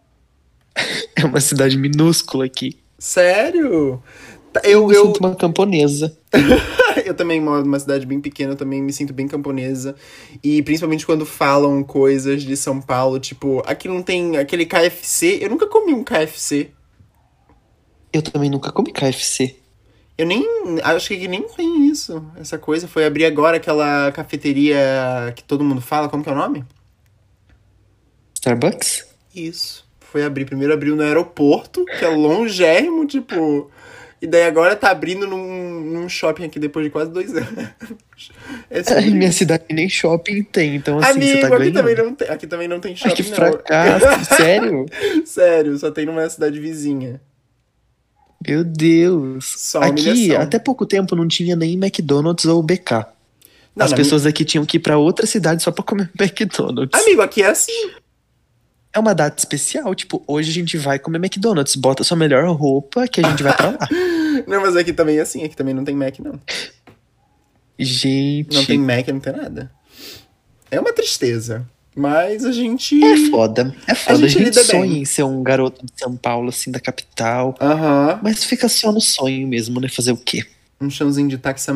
É 1.16 1.26
uma 1.26 1.42
cidade 1.42 1.78
minúscula 1.78 2.46
aqui. 2.46 2.80
Sério? 2.98 4.02
Tá, 4.54 4.62
Eu, 4.64 4.84
Eu 4.84 4.92
eu, 4.94 5.06
sinto 5.08 5.20
uma 5.20 5.36
camponesa. 5.36 6.18
eu 7.06 7.14
também 7.14 7.42
moro 7.42 7.66
numa 7.66 7.80
cidade 7.80 8.06
bem 8.06 8.22
pequena, 8.22 8.54
eu 8.54 8.56
também 8.56 8.82
me 8.82 8.94
sinto 8.94 9.14
bem 9.14 9.28
camponesa. 9.28 9.96
E 10.42 10.64
principalmente 10.64 11.06
quando 11.06 11.26
falam 11.26 11.84
coisas 11.84 12.44
de 12.44 12.56
São 12.56 12.80
Paulo, 12.80 13.20
tipo, 13.20 13.62
aqui 13.66 13.90
não 13.90 14.02
tem 14.02 14.38
aquele 14.38 14.66
KFC. 14.66 15.40
Eu 15.42 15.50
nunca 15.50 15.68
comi 15.68 15.94
um 15.94 16.06
KFC. 16.06 16.70
Eu 18.14 18.22
também 18.22 18.50
nunca 18.50 18.72
comi 18.72 18.94
KFC. 18.94 19.59
Eu 20.20 20.26
nem. 20.26 20.46
Acho 20.84 21.08
que 21.08 21.28
nem 21.30 21.44
tem 21.44 21.88
isso. 21.88 22.22
Essa 22.38 22.58
coisa. 22.58 22.90
Foi 22.90 23.06
abrir 23.06 23.24
agora 23.24 23.56
aquela 23.56 24.12
cafeteria 24.12 24.78
que 25.34 25.42
todo 25.42 25.64
mundo 25.64 25.80
fala. 25.80 26.10
Como 26.10 26.22
que 26.22 26.30
é 26.30 26.34
o 26.34 26.36
nome? 26.36 26.66
Starbucks? 28.36 29.08
Isso. 29.34 29.88
Foi 30.02 30.22
abrir. 30.26 30.44
Primeiro 30.44 30.74
abriu 30.74 30.94
no 30.98 31.04
aeroporto, 31.04 31.86
que 31.86 32.04
é 32.04 32.10
longérrimo, 32.10 33.08
tipo. 33.08 33.72
E 34.22 34.28
daí 34.28 34.44
agora 34.44 34.76
tá 34.76 34.92
abrindo 34.92 35.26
num, 35.26 35.80
num 35.80 36.10
shopping 36.10 36.44
aqui 36.44 36.60
depois 36.60 36.84
de 36.86 36.92
quase 36.92 37.10
dois 37.10 37.32
anos. 37.34 37.70
É 38.70 38.82
Ai, 38.94 39.12
minha 39.16 39.32
cidade 39.32 39.64
nem 39.72 39.88
shopping 39.88 40.44
tem, 40.44 40.76
então 40.76 41.00
assim, 41.00 41.12
Amigo, 41.12 41.32
você 41.32 41.40
tá 41.40 41.48
aqui, 41.48 41.58
ganhando. 41.58 41.74
também 41.76 41.96
não 41.96 42.14
tem, 42.14 42.28
aqui 42.28 42.46
também 42.48 42.68
não 42.68 42.80
tem 42.82 42.92
Ai, 42.92 42.98
shopping, 42.98 43.24
que 43.24 43.30
não. 43.30 43.36
fracasso, 43.38 44.36
sério? 44.36 44.86
Sério, 45.24 45.78
só 45.78 45.90
tem 45.92 46.06
numa 46.06 46.30
cidade 46.30 46.60
vizinha. 46.60 47.22
Meu 48.48 48.64
Deus. 48.64 49.54
Só 49.58 49.82
aqui, 49.82 50.10
humilhação. 50.10 50.42
até 50.42 50.60
pouco 50.60 50.86
tempo, 50.86 51.16
não 51.16 51.28
tinha 51.28 51.56
nem 51.56 51.74
McDonald's 51.74 52.46
ou 52.46 52.64
BK. 52.64 53.06
Não, 53.76 53.86
As 53.86 53.94
pessoas 53.94 54.26
aqui 54.26 54.44
tinham 54.44 54.66
que 54.66 54.78
ir 54.78 54.80
pra 54.80 54.98
outra 54.98 55.26
cidade 55.26 55.62
só 55.64 55.72
pra 55.72 55.84
comer 55.84 56.10
McDonald's. 56.20 57.00
Amigo, 57.02 57.22
aqui 57.22 57.42
é 57.44 57.50
assim. 57.50 57.92
É 58.92 58.98
uma 58.98 59.14
data 59.14 59.38
especial, 59.38 59.94
tipo, 59.94 60.24
hoje 60.26 60.50
a 60.50 60.54
gente 60.54 60.76
vai 60.78 60.98
comer 60.98 61.20
McDonald's, 61.20 61.76
bota 61.76 62.04
sua 62.04 62.18
melhor 62.18 62.50
roupa 62.56 63.08
que 63.08 63.22
a 63.22 63.30
gente 63.30 63.44
vai 63.44 63.56
pra 63.56 63.70
lá. 63.72 63.88
Não, 64.48 64.62
mas 64.62 64.76
aqui 64.76 64.92
também 64.94 65.18
é 65.18 65.22
assim, 65.22 65.44
aqui 65.44 65.56
também 65.56 65.74
não 65.74 65.84
tem 65.84 65.94
Mac, 65.96 66.18
não. 66.20 66.40
Gente, 67.78 68.54
Não 68.56 68.66
tem 68.66 68.78
Mac, 68.80 69.08
não 69.10 69.20
tem 69.20 69.34
nada. 69.34 69.72
É 70.72 70.80
uma 70.80 70.94
tristeza. 70.94 71.68
Mas 72.00 72.46
a 72.46 72.54
gente. 72.54 73.04
é 73.04 73.18
foda. 73.30 73.76
É 73.86 73.94
foda. 73.94 74.16
A 74.16 74.22
gente 74.22 74.32
gente, 74.32 74.44
lida 74.46 74.64
sonha 74.64 74.90
bem. 74.90 75.02
em 75.02 75.06
ser 75.06 75.24
um 75.24 75.44
garoto 75.44 75.86
de 75.86 75.92
São 75.98 76.16
Paulo, 76.16 76.48
assim, 76.48 76.72
da 76.72 76.80
capital. 76.80 77.54
Aham. 77.60 78.22
Mas 78.24 78.46
fica 78.46 78.70
só 78.70 78.90
no 78.90 79.02
sonho 79.02 79.46
mesmo, 79.46 79.82
né? 79.82 79.90
Fazer 79.90 80.14
o 80.14 80.18
quê? 80.18 80.46
Um 80.80 80.90
chãozinho 80.90 81.28
de 81.28 81.38
táxi. 81.38 81.70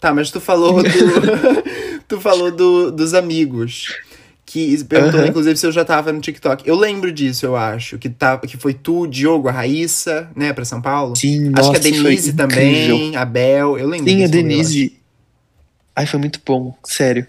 Tá, 0.00 0.14
mas 0.14 0.30
tu 0.30 0.40
falou 0.40 0.82
do. 0.82 0.88
tu 2.08 2.18
falou 2.22 2.50
do, 2.50 2.90
dos 2.90 3.12
amigos. 3.12 3.94
Que 4.46 4.82
perguntou, 4.84 5.20
Aham. 5.20 5.28
inclusive, 5.28 5.56
se 5.58 5.66
eu 5.66 5.72
já 5.72 5.84
tava 5.84 6.10
no 6.10 6.20
TikTok. 6.22 6.66
Eu 6.66 6.76
lembro 6.76 7.12
disso, 7.12 7.44
eu 7.44 7.54
acho. 7.54 7.98
Que, 7.98 8.08
tá, 8.08 8.38
que 8.38 8.56
foi 8.56 8.72
tu, 8.72 9.06
Diogo, 9.06 9.48
a 9.48 9.52
Raíssa, 9.52 10.30
né, 10.34 10.54
pra 10.54 10.64
São 10.64 10.80
Paulo. 10.80 11.14
Sim, 11.16 11.50
acho 11.54 11.68
nossa, 11.68 11.70
que 11.72 11.76
a 11.76 11.80
Denise 11.80 12.32
também, 12.32 13.14
a 13.14 13.26
Bel. 13.26 13.78
Eu 13.78 13.88
lembro 13.88 14.08
Sim, 14.08 14.16
a 14.16 14.18
eu 14.20 14.24
acho. 14.24 14.32
Denise. 14.32 15.00
Ai, 15.94 16.06
foi 16.06 16.18
muito 16.18 16.40
bom, 16.46 16.74
sério. 16.84 17.26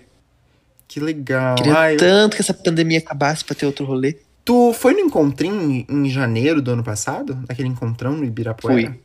Que 0.96 1.00
legal. 1.02 1.56
Queria 1.56 1.74
Ai, 1.78 1.98
tanto 1.98 2.38
que 2.38 2.42
essa 2.42 2.54
pandemia 2.54 3.00
acabasse 3.00 3.44
pra 3.44 3.54
ter 3.54 3.66
outro 3.66 3.84
rolê. 3.84 4.16
Tu 4.46 4.72
foi 4.72 4.94
no 4.94 5.02
encontrinho 5.02 5.86
em 5.90 6.10
janeiro 6.10 6.62
do 6.62 6.72
ano 6.72 6.82
passado? 6.86 7.38
Naquele 7.50 7.68
encontrão 7.68 8.14
no 8.16 8.24
Ibirapuera? 8.24 8.92
Fui. 8.92 9.00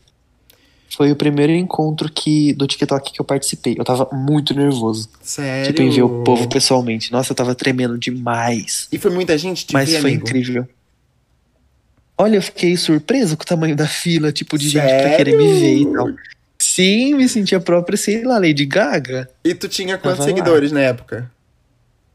Foi 0.97 1.11
o 1.11 1.17
primeiro 1.17 1.51
encontro 1.53 2.09
que, 2.09 2.53
do 2.53 2.65
TikTok 2.69 3.13
que 3.13 3.21
eu 3.21 3.25
participei. 3.25 3.75
Eu 3.77 3.85
tava 3.85 4.09
muito 4.13 4.55
nervoso. 4.55 5.09
Sério? 5.21 5.67
Tipo, 5.67 5.83
em 5.83 5.91
ver 5.91 6.03
o 6.05 6.23
povo 6.23 6.49
pessoalmente. 6.49 7.11
Nossa, 7.11 7.33
eu 7.33 7.37
tava 7.37 7.57
tremendo 7.57 7.99
demais. 7.99 8.87
E 8.93 8.97
foi 8.99 9.11
muita 9.11 9.37
gente 9.37 9.67
te 9.67 9.73
Mas 9.73 9.91
ver, 9.91 10.01
foi 10.01 10.11
amigo? 10.11 10.29
incrível. 10.29 10.69
Olha, 12.17 12.37
eu 12.37 12.43
fiquei 12.43 12.77
surpreso 12.77 13.37
com 13.37 13.43
o 13.43 13.47
tamanho 13.47 13.75
da 13.75 13.89
fila, 13.89 14.31
tipo, 14.31 14.57
de 14.57 14.69
gente 14.69 14.83
pra 14.83 14.91
Sério? 14.91 15.17
querer 15.17 15.37
me 15.37 15.53
ver 15.59 15.75
e 15.79 15.93
tal. 15.93 16.09
Sim, 16.57 17.15
me 17.15 17.29
senti 17.29 17.53
a 17.53 17.61
própria, 17.61 17.97
sei 17.97 18.23
lá, 18.23 18.39
Lady 18.39 18.65
Gaga. 18.65 19.29
E 19.45 19.55
tu 19.57 19.67
tinha 19.67 19.99
quantos 19.99 20.19
Tava 20.21 20.31
lá. 20.31 20.37
seguidores 20.37 20.71
na 20.71 20.81
época? 20.83 21.29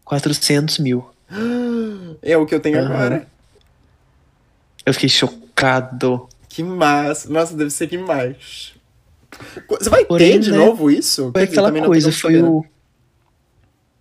400 0.06 0.80
mil. 0.80 1.06
É 2.22 2.36
o 2.38 2.46
que 2.46 2.56
eu 2.56 2.60
tenho 2.60 2.80
Aham. 2.80 2.94
agora. 2.94 3.28
Eu 4.86 4.94
fiquei 4.94 5.10
chocado. 5.10 6.28
Que 6.50 6.64
massa. 6.64 7.30
Nossa, 7.30 7.56
deve 7.56 7.70
ser 7.70 7.88
demais. 7.88 8.74
Você 9.68 9.90
vai 9.90 10.06
Porém, 10.06 10.34
ter 10.34 10.40
de 10.40 10.52
né, 10.52 10.58
novo 10.58 10.90
isso? 10.90 11.32
Foi 11.34 11.44
aquela 11.44 11.72
coisa, 11.72 12.12
foi 12.12 12.42
o. 12.42 12.66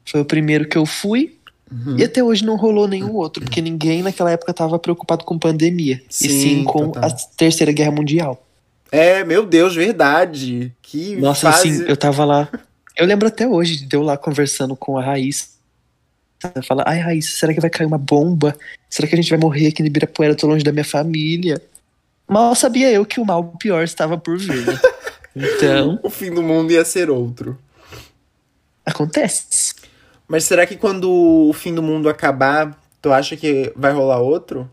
Foi 0.06 0.20
o 0.20 0.24
primeiro 0.24 0.68
que 0.68 0.78
eu 0.78 0.86
fui. 0.86 1.36
Uhum. 1.70 1.98
E 1.98 2.04
até 2.04 2.22
hoje 2.22 2.44
não 2.44 2.56
rolou 2.56 2.86
nenhum 2.86 3.14
outro, 3.14 3.42
porque 3.42 3.60
ninguém 3.60 4.02
naquela 4.02 4.30
época 4.30 4.54
tava 4.54 4.78
preocupado 4.78 5.24
com 5.24 5.38
pandemia. 5.38 6.00
Sim, 6.08 6.26
e 6.26 6.30
sim 6.30 6.64
com 6.64 6.90
total. 6.90 7.10
a 7.10 7.12
Terceira 7.36 7.72
Guerra 7.72 7.90
Mundial. 7.90 8.46
É, 8.92 9.24
meu 9.24 9.44
Deus, 9.44 9.74
verdade. 9.74 10.72
Que 10.80 11.16
Nossa, 11.16 11.50
fase... 11.50 11.68
assim, 11.68 11.84
eu 11.88 11.96
tava 11.96 12.24
lá. 12.24 12.48
Eu 12.96 13.06
lembro 13.06 13.26
até 13.26 13.48
hoje 13.48 13.84
de 13.84 13.96
eu 13.96 14.02
lá 14.02 14.16
conversando 14.16 14.76
com 14.76 14.96
a 14.96 15.02
Raíssa. 15.02 15.53
Fala, 16.66 16.84
ai 16.86 16.98
Raíssa, 16.98 17.36
será 17.36 17.52
que 17.54 17.60
vai 17.60 17.70
cair 17.70 17.86
uma 17.86 17.98
bomba? 17.98 18.56
Será 18.88 19.08
que 19.08 19.14
a 19.14 19.16
gente 19.16 19.30
vai 19.30 19.38
morrer 19.38 19.68
aqui 19.68 19.82
no 19.82 19.86
Ibirapuera? 19.88 20.34
Tô 20.34 20.46
longe 20.46 20.64
da 20.64 20.72
minha 20.72 20.84
família. 20.84 21.60
Mal 22.28 22.54
sabia 22.54 22.90
eu 22.90 23.04
que 23.04 23.20
o 23.20 23.24
mal 23.24 23.44
pior 23.58 23.82
estava 23.84 24.16
por 24.18 24.38
vir. 24.38 24.66
né? 24.66 24.78
Então, 25.36 25.98
O 26.04 26.08
fim 26.08 26.30
do 26.32 26.42
mundo 26.44 26.70
ia 26.70 26.84
ser 26.84 27.10
outro. 27.10 27.58
acontece. 28.86 29.74
Mas 30.28 30.44
será 30.44 30.64
que 30.64 30.76
quando 30.76 31.10
o 31.10 31.52
fim 31.52 31.74
do 31.74 31.82
mundo 31.82 32.08
acabar, 32.08 32.80
tu 33.02 33.12
acha 33.12 33.36
que 33.36 33.72
vai 33.74 33.92
rolar 33.92 34.18
outro? 34.20 34.70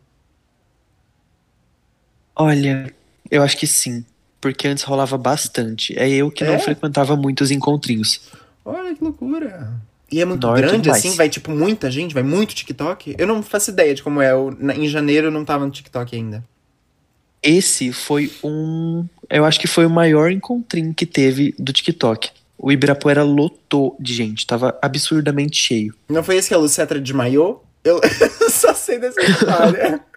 Olha, 2.36 2.94
eu 3.30 3.42
acho 3.44 3.58
que 3.58 3.66
sim. 3.68 4.06
Porque 4.40 4.68
antes 4.68 4.84
rolava 4.84 5.18
bastante. 5.18 5.98
É 5.98 6.08
eu 6.10 6.32
que 6.32 6.44
não 6.44 6.54
É? 6.54 6.60
frequentava 6.60 7.16
muito 7.16 7.42
os 7.42 7.52
encontrinhos. 7.52 8.22
Olha 8.64 8.94
que 8.96 9.04
loucura. 9.04 9.74
E 10.12 10.20
é 10.22 10.26
muito 10.26 10.46
Norte 10.46 10.62
grande 10.62 10.90
assim? 10.90 11.16
Vai 11.16 11.30
tipo 11.30 11.52
muita 11.52 11.90
gente? 11.90 12.14
Vai 12.14 12.24
muito 12.24 12.54
TikTok? 12.54 13.16
Eu 13.18 13.26
não 13.26 13.42
faço 13.42 13.72
ideia 13.72 13.96
de 13.96 14.04
como 14.04 14.22
é. 14.22 14.32
Eu, 14.32 14.56
na- 14.60 14.76
em 14.76 14.88
janeiro 14.88 15.28
eu 15.28 15.32
não 15.32 15.46
tava 15.46 15.66
no 15.66 15.72
TikTok 15.72 16.16
ainda. 16.16 16.44
Esse 17.42 17.92
foi 17.94 18.32
um. 18.44 19.06
Eu 19.30 19.46
acho 19.46 19.60
que 19.60 19.68
foi 19.68 19.86
o 19.86 19.90
maior 19.90 20.30
encontrinho 20.32 20.94
que 20.94 21.06
teve 21.06 21.56
do 21.58 21.72
TikTok. 21.74 22.30
O 22.58 22.72
Ibirapuera 22.72 23.24
lotou 23.24 23.96
de 24.00 24.14
gente, 24.14 24.46
tava 24.46 24.78
absurdamente 24.82 25.58
cheio. 25.58 25.96
Não 26.10 26.24
foi 26.24 26.36
esse 26.36 26.48
que 26.50 26.54
a 26.54 26.58
Lucetra 26.58 27.00
desmaiou? 27.02 27.66
Eu 27.84 28.00
só 28.52 28.74
sei 28.76 29.00
dessa 29.00 29.20
história. 29.22 30.02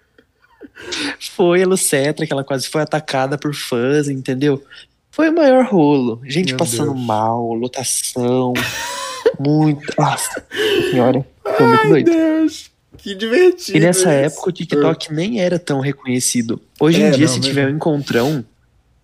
Foi 1.37 1.62
a 1.62 1.66
Lucetra, 1.66 2.26
que 2.26 2.33
ela 2.33 2.42
quase 2.44 2.68
foi 2.68 2.83
atacada 2.83 3.38
por 3.38 3.54
fãs, 3.54 4.09
entendeu? 4.09 4.62
Foi 5.11 5.28
o 5.30 5.35
maior 5.35 5.64
rolo. 5.66 6.20
Gente 6.24 6.48
Meu 6.48 6.57
passando 6.59 6.92
Deus. 6.92 7.07
mal, 7.07 7.54
lotação. 7.54 8.52
muito. 9.38 9.92
Nossa 9.99 10.44
senhora, 10.90 11.27
foi 11.42 11.66
muito 11.66 11.83
Ai, 11.83 11.88
doido. 11.88 12.11
Deus. 12.11 12.70
Que 12.99 13.14
divertido. 13.14 13.77
E 13.77 13.81
nessa 13.81 14.01
isso. 14.01 14.09
época 14.37 14.49
o 14.49 14.53
TikTok 14.53 15.12
nem 15.12 15.40
era 15.40 15.59
tão 15.59 15.81
reconhecido. 15.81 16.61
Hoje 16.81 17.01
em 17.01 17.05
É, 17.05 17.11
dia, 17.11 17.27
não, 17.27 17.33
se 17.33 17.38
mesmo. 17.40 17.42
tiver 17.53 17.66
um 17.66 17.77
encontrão, 17.77 18.44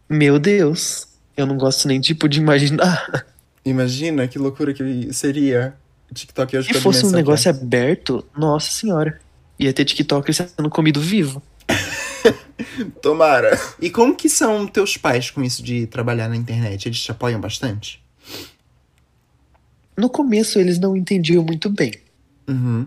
meu 0.09 0.39
Deus, 0.39 1.07
eu 1.37 1.45
não 1.45 1.57
gosto 1.57 1.87
nem 1.89 2.01
tipo 2.01 2.29
de 2.29 2.39
imaginar. 2.41 3.27
Imagina 3.65 4.27
que 4.27 4.39
loucura 4.39 4.73
que 4.73 5.13
seria 5.13 5.75
TikTok 6.15 6.57
hoje 6.57 6.73
Se 6.73 6.81
fosse 6.81 7.05
um 7.05 7.11
negócio 7.11 7.49
é. 7.49 7.51
aberto, 7.53 8.25
nossa 8.37 8.71
senhora. 8.71 9.21
Ia 9.59 9.73
ter 9.73 9.85
TikTok 9.85 10.33
sendo 10.33 10.71
comido 10.71 11.01
vivo. 11.01 11.43
Tomara. 13.03 13.59
E 13.81 13.91
como 13.91 14.15
que 14.15 14.29
são 14.29 14.67
teus 14.67 14.97
pais 14.97 15.31
com 15.31 15.43
isso 15.43 15.63
de 15.63 15.87
trabalhar 15.87 16.29
na 16.29 16.37
internet? 16.37 16.87
Eles 16.89 17.01
te 17.01 17.11
apoiam 17.11 17.41
bastante? 17.41 18.03
No 20.01 20.09
começo 20.09 20.59
eles 20.59 20.79
não 20.79 20.97
entendiam 20.97 21.45
muito 21.45 21.69
bem 21.69 21.93
Uhum. 22.49 22.87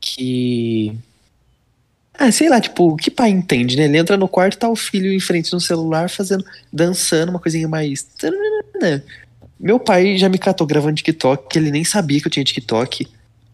que. 0.00 0.92
Ah, 2.18 2.32
sei 2.32 2.48
lá, 2.48 2.60
tipo, 2.60 2.96
que 2.96 3.10
pai 3.12 3.30
entende, 3.30 3.76
né? 3.76 3.84
Ele 3.84 3.96
entra 3.96 4.16
no 4.16 4.26
quarto 4.28 4.54
e 4.54 4.58
tá 4.58 4.68
o 4.68 4.74
filho 4.74 5.12
em 5.12 5.20
frente 5.20 5.52
no 5.52 5.60
celular 5.60 6.10
fazendo, 6.10 6.44
dançando, 6.72 7.30
uma 7.30 7.38
coisinha 7.38 7.68
mais. 7.68 8.06
Meu 9.58 9.78
pai 9.78 10.18
já 10.18 10.28
me 10.28 10.36
catou 10.36 10.66
gravando 10.66 10.96
TikTok, 10.96 11.48
que 11.48 11.58
ele 11.58 11.70
nem 11.70 11.84
sabia 11.84 12.20
que 12.20 12.26
eu 12.26 12.30
tinha 12.30 12.44
TikTok, 12.44 13.06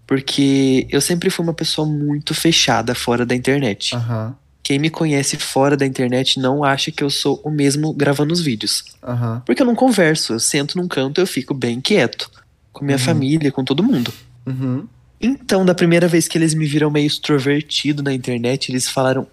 porque 0.07 0.87
eu 0.91 1.01
sempre 1.01 1.29
fui 1.29 1.45
uma 1.45 1.53
pessoa 1.55 1.87
muito 1.87 2.35
fechada 2.35 2.95
fora 2.95 3.27
da 3.27 3.35
internet. 3.35 3.95
Aham. 3.95 4.35
Quem 4.63 4.79
me 4.79 4.89
conhece 4.89 5.37
fora 5.37 5.77
da 5.77 5.85
internet 5.85 6.41
não 6.41 6.65
acha 6.65 6.91
que 6.91 7.05
eu 7.05 7.11
sou 7.11 7.39
o 7.45 7.51
mesmo 7.51 7.93
gravando 7.93 8.33
os 8.33 8.41
vídeos. 8.41 8.83
Aham. 9.03 9.43
Porque 9.45 9.61
eu 9.61 9.67
não 9.67 9.75
converso, 9.75 10.33
eu 10.33 10.41
sento 10.41 10.79
num 10.79 10.89
canto 10.89 11.21
e 11.21 11.23
eu 11.23 11.27
fico 11.27 11.53
bem 11.53 11.83
quieto. 11.83 12.31
Com 12.75 12.85
minha 12.85 12.99
Uhum. 12.99 13.03
família, 13.05 13.51
com 13.51 13.65
todo 13.65 13.83
mundo. 13.83 14.13
Uhum. 14.45 14.87
Então, 15.19 15.65
da 15.65 15.75
primeira 15.75 16.07
vez 16.07 16.29
que 16.29 16.37
eles 16.37 16.53
me 16.53 16.67
viram 16.67 16.91
meio 16.91 17.07
extrovertido 17.07 18.03
na 18.03 18.13
internet, 18.13 18.71
eles 18.71 18.87
falaram: 18.89 19.27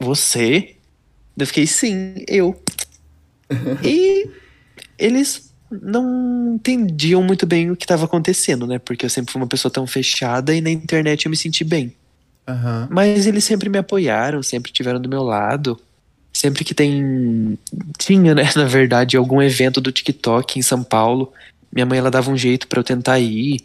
Você? 0.00 0.74
Eu 1.36 1.46
fiquei, 1.46 1.66
sim, 1.68 2.14
eu. 2.26 2.60
e 3.84 4.28
eles 4.98 5.52
não 5.70 6.54
entendiam 6.54 7.22
muito 7.22 7.46
bem 7.46 7.70
o 7.70 7.76
que 7.76 7.84
estava 7.84 8.06
acontecendo, 8.06 8.66
né? 8.66 8.78
Porque 8.78 9.06
eu 9.06 9.10
sempre 9.10 9.30
fui 9.32 9.40
uma 9.40 9.46
pessoa 9.46 9.70
tão 9.70 9.86
fechada 9.86 10.54
e 10.54 10.60
na 10.60 10.70
internet 10.70 11.26
eu 11.26 11.30
me 11.30 11.36
senti 11.36 11.62
bem. 11.62 11.92
Aham. 12.48 12.88
Mas 12.90 13.26
eles 13.26 13.44
sempre 13.44 13.68
me 13.68 13.78
apoiaram, 13.78 14.42
sempre 14.42 14.72
tiveram 14.72 15.00
do 15.00 15.08
meu 15.08 15.22
lado. 15.22 15.78
Sempre 16.32 16.64
que 16.64 16.74
tem. 16.74 17.58
Tinha, 17.98 18.34
né, 18.34 18.48
na 18.56 18.64
verdade, 18.64 19.16
algum 19.16 19.40
evento 19.42 19.80
do 19.80 19.92
TikTok 19.92 20.58
em 20.58 20.62
São 20.62 20.82
Paulo, 20.82 21.32
minha 21.72 21.86
mãe 21.86 21.98
ela 21.98 22.10
dava 22.10 22.30
um 22.30 22.36
jeito 22.36 22.66
pra 22.68 22.80
eu 22.80 22.84
tentar 22.84 23.18
ir. 23.18 23.60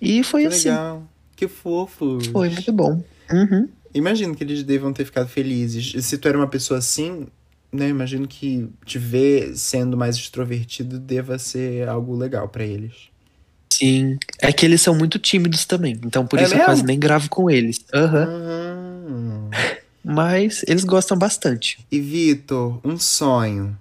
E 0.00 0.22
foi 0.24 0.42
Que 0.42 0.46
assim. 0.48 0.68
legal. 0.68 1.02
Que 1.36 1.48
fofo. 1.48 2.18
Foi 2.32 2.48
muito 2.48 2.72
bom. 2.72 3.02
Uhum. 3.30 3.68
Imagino 3.94 4.34
que 4.34 4.42
eles 4.44 4.62
devam 4.62 4.92
ter 4.92 5.04
ficado 5.04 5.28
felizes. 5.28 6.04
Se 6.04 6.16
tu 6.18 6.28
era 6.28 6.36
uma 6.38 6.46
pessoa 6.48 6.78
assim, 6.78 7.26
né? 7.72 7.88
Imagino 7.88 8.26
que 8.26 8.68
te 8.84 8.98
ver 8.98 9.56
sendo 9.56 9.96
mais 9.96 10.16
extrovertido 10.16 10.98
deva 10.98 11.38
ser 11.38 11.88
algo 11.88 12.16
legal 12.16 12.48
pra 12.48 12.64
eles. 12.64 13.10
Sim. 13.72 14.18
É 14.38 14.52
que 14.52 14.64
eles 14.66 14.80
são 14.82 14.94
muito 14.94 15.18
tímidos 15.18 15.64
também. 15.64 15.98
Então 16.04 16.26
por 16.26 16.38
É 16.38 16.42
isso 16.44 16.52
eu 16.52 16.58
mesmo? 16.58 16.66
quase 16.72 16.84
nem 16.84 16.98
gravo 16.98 17.28
com 17.28 17.50
eles. 17.50 17.80
Aham. 17.92 18.28
Uhum. 18.28 19.50
mas 20.04 20.62
eles 20.66 20.84
gostam 20.84 21.16
bastante. 21.16 21.78
E 21.90 22.00
Vitor, 22.00 22.80
um 22.84 22.98
sonho. 22.98 23.76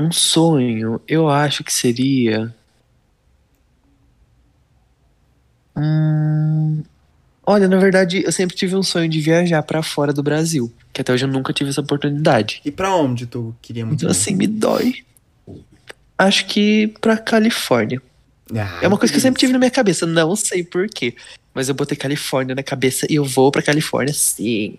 Um 0.00 0.10
sonho, 0.10 1.00
eu 1.06 1.28
acho 1.28 1.62
que 1.62 1.72
seria. 1.72 2.54
Hum... 5.76 6.82
Olha, 7.46 7.66
na 7.66 7.78
verdade, 7.78 8.22
eu 8.24 8.30
sempre 8.30 8.54
tive 8.56 8.76
um 8.76 8.82
sonho 8.82 9.08
de 9.08 9.20
viajar 9.20 9.62
pra 9.62 9.82
fora 9.82 10.12
do 10.12 10.22
Brasil, 10.22 10.72
que 10.92 11.00
até 11.00 11.12
hoje 11.12 11.24
eu 11.24 11.28
nunca 11.28 11.52
tive 11.52 11.70
essa 11.70 11.80
oportunidade. 11.80 12.60
E 12.64 12.70
pra 12.70 12.94
onde 12.94 13.26
tu 13.26 13.54
queria 13.60 13.84
muito? 13.84 13.98
Então, 14.00 14.10
assim, 14.10 14.34
me 14.36 14.46
dói. 14.46 15.02
Acho 16.16 16.46
que 16.46 16.88
pra 17.00 17.16
Califórnia. 17.16 18.00
Ah, 18.54 18.78
É 18.82 18.86
uma 18.88 18.96
coisa 18.98 19.12
que 19.12 19.16
eu 19.18 19.22
sempre 19.22 19.40
tive 19.40 19.52
na 19.52 19.58
minha 19.58 19.70
cabeça, 19.70 20.06
não 20.06 20.36
sei 20.36 20.62
porquê. 20.62 21.14
Mas 21.52 21.68
eu 21.68 21.74
botei 21.74 21.96
Califórnia 21.96 22.54
na 22.54 22.62
cabeça 22.62 23.06
e 23.10 23.16
eu 23.16 23.24
vou 23.24 23.50
pra 23.50 23.62
Califórnia, 23.62 24.14
sim. 24.14 24.76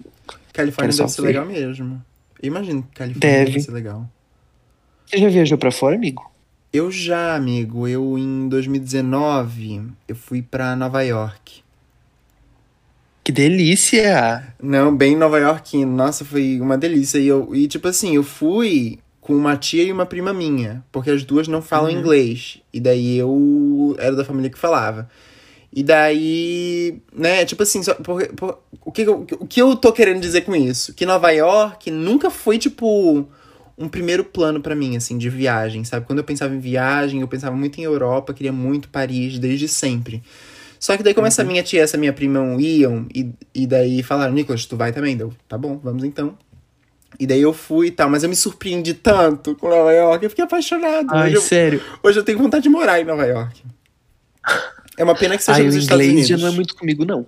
Califórnia 0.53 0.93
Quero 0.93 0.97
deve 1.03 1.09
ser 1.09 1.21
ver. 1.21 1.27
legal 1.27 1.45
mesmo. 1.45 2.01
Eu 2.41 2.47
imagino 2.47 2.83
que 2.83 2.89
Califórnia 2.95 3.19
Deve. 3.37 3.51
deve 3.51 3.59
ser 3.61 3.71
legal. 3.71 4.09
Você 5.11 5.17
já 5.17 5.27
viajou 5.27 5.57
pra 5.57 5.71
fora, 5.71 5.95
amigo? 5.95 6.31
Eu 6.71 6.89
já, 6.89 7.35
amigo, 7.35 7.85
eu 7.85 8.17
em 8.17 8.47
2019, 8.47 9.83
eu 10.07 10.15
fui 10.15 10.41
pra 10.41 10.73
Nova 10.73 11.01
York. 11.03 11.61
Que 13.23 13.31
delícia! 13.31 14.55
Não, 14.61 14.95
bem 14.95 15.17
Nova 15.17 15.37
York, 15.37 15.83
nossa, 15.83 16.23
foi 16.23 16.59
uma 16.61 16.77
delícia. 16.77 17.19
E, 17.19 17.27
eu, 17.27 17.53
e 17.53 17.67
tipo 17.67 17.89
assim, 17.89 18.15
eu 18.15 18.23
fui 18.23 18.99
com 19.19 19.35
uma 19.35 19.57
tia 19.57 19.83
e 19.83 19.91
uma 19.91 20.05
prima 20.05 20.33
minha, 20.33 20.81
porque 20.93 21.11
as 21.11 21.23
duas 21.25 21.45
não 21.47 21.61
falam 21.61 21.91
Uhum. 21.91 21.99
inglês. 21.99 22.59
E 22.73 22.79
daí 22.79 23.17
eu 23.17 23.95
era 23.99 24.15
da 24.15 24.23
família 24.23 24.49
que 24.49 24.57
falava. 24.57 25.09
E 25.73 25.83
daí, 25.83 27.01
né, 27.13 27.43
tipo 27.45 27.63
assim, 27.63 27.83
só, 27.83 27.93
por, 27.95 28.25
por- 28.29 28.59
o, 28.83 28.91
que, 28.93 29.01
eu- 29.03 29.25
o 29.39 29.45
que 29.45 29.61
eu 29.61 29.75
tô 29.75 29.91
querendo 29.91 30.21
dizer 30.21 30.41
com 30.41 30.55
isso? 30.55 30.93
Que 30.93 31.05
Nova 31.05 31.31
York 31.31 31.91
nunca 31.91 32.29
foi, 32.29 32.57
tipo, 32.57 33.27
um 33.81 33.89
primeiro 33.89 34.23
plano 34.23 34.61
pra 34.61 34.75
mim, 34.75 34.95
assim, 34.95 35.17
de 35.17 35.29
viagem, 35.29 35.83
sabe? 35.83 36.05
Quando 36.05 36.19
eu 36.19 36.23
pensava 36.23 36.53
em 36.53 36.59
viagem, 36.59 37.21
eu 37.21 37.27
pensava 37.27 37.55
muito 37.55 37.79
em 37.79 37.83
Europa, 37.83 38.33
queria 38.33 38.53
muito 38.53 38.89
Paris, 38.89 39.39
desde 39.39 39.67
sempre. 39.67 40.21
Só 40.79 40.95
que 40.95 41.03
daí, 41.03 41.13
como 41.13 41.27
essa 41.27 41.43
minha 41.43 41.61
tia 41.61 41.81
essa 41.81 41.97
minha 41.97 42.13
prima 42.13 42.39
iam, 42.59 43.05
e, 43.13 43.31
e 43.53 43.67
daí 43.67 44.01
falaram, 44.01 44.33
Nicolas, 44.33 44.65
tu 44.65 44.75
vai 44.75 44.91
também? 44.91 45.17
Deu, 45.17 45.33
tá 45.47 45.57
bom, 45.57 45.79
vamos 45.83 46.03
então. 46.03 46.37
E 47.19 47.27
daí 47.27 47.41
eu 47.41 47.53
fui 47.53 47.87
e 47.87 47.91
tal, 47.91 48.09
mas 48.09 48.23
eu 48.23 48.29
me 48.29 48.35
surpreendi 48.35 48.93
tanto 48.93 49.55
com 49.55 49.69
Nova 49.69 49.91
York, 49.91 50.23
eu 50.23 50.29
fiquei 50.29 50.45
apaixonado. 50.45 51.07
Ai, 51.11 51.27
hoje, 51.27 51.35
eu, 51.35 51.41
sério. 51.41 51.81
hoje 52.01 52.19
eu 52.19 52.23
tenho 52.23 52.37
vontade 52.37 52.63
de 52.63 52.69
morar 52.69 52.99
em 52.99 53.05
Nova 53.05 53.25
York. 53.25 53.61
É 54.97 55.03
uma 55.03 55.15
pena 55.15 55.37
que 55.37 55.43
seja 55.43 55.59
Ai, 55.59 55.65
nos 55.65 55.75
Estados 55.75 56.05
Unidos. 56.05 56.27
já 56.27 56.37
não 56.37 56.47
é 56.47 56.51
muito 56.51 56.75
comigo, 56.75 57.05
não. 57.05 57.27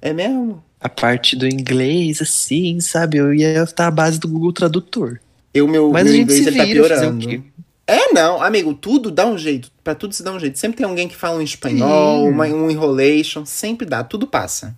É 0.00 0.12
mesmo? 0.12 0.62
A 0.80 0.88
parte 0.88 1.36
do 1.36 1.46
inglês, 1.46 2.22
assim, 2.22 2.80
sabe? 2.80 3.18
Eu 3.18 3.34
ia 3.34 3.62
estar 3.62 3.86
à 3.86 3.90
base 3.90 4.18
do 4.18 4.26
Google 4.26 4.52
Tradutor. 4.52 5.20
Eu, 5.52 5.66
meu, 5.66 5.90
Mas 5.90 6.04
meu 6.04 6.12
a 6.12 6.16
gente 6.16 6.24
inglês 6.24 6.42
se 6.44 6.48
ele 6.48 6.58
tá 6.58 6.66
piorando. 6.66 7.44
É, 7.86 8.12
não, 8.12 8.40
amigo, 8.40 8.72
tudo 8.72 9.10
dá 9.10 9.26
um 9.26 9.36
jeito. 9.36 9.70
Pra 9.82 9.96
tudo 9.96 10.14
se 10.14 10.22
dá 10.22 10.30
um 10.30 10.38
jeito. 10.38 10.58
Sempre 10.58 10.78
tem 10.78 10.86
alguém 10.86 11.08
que 11.08 11.16
fala 11.16 11.38
um 11.38 11.42
espanhol, 11.42 12.28
uma, 12.28 12.46
um 12.46 12.70
enrolation, 12.70 13.44
sempre 13.44 13.84
dá, 13.84 14.04
tudo 14.04 14.28
passa. 14.28 14.76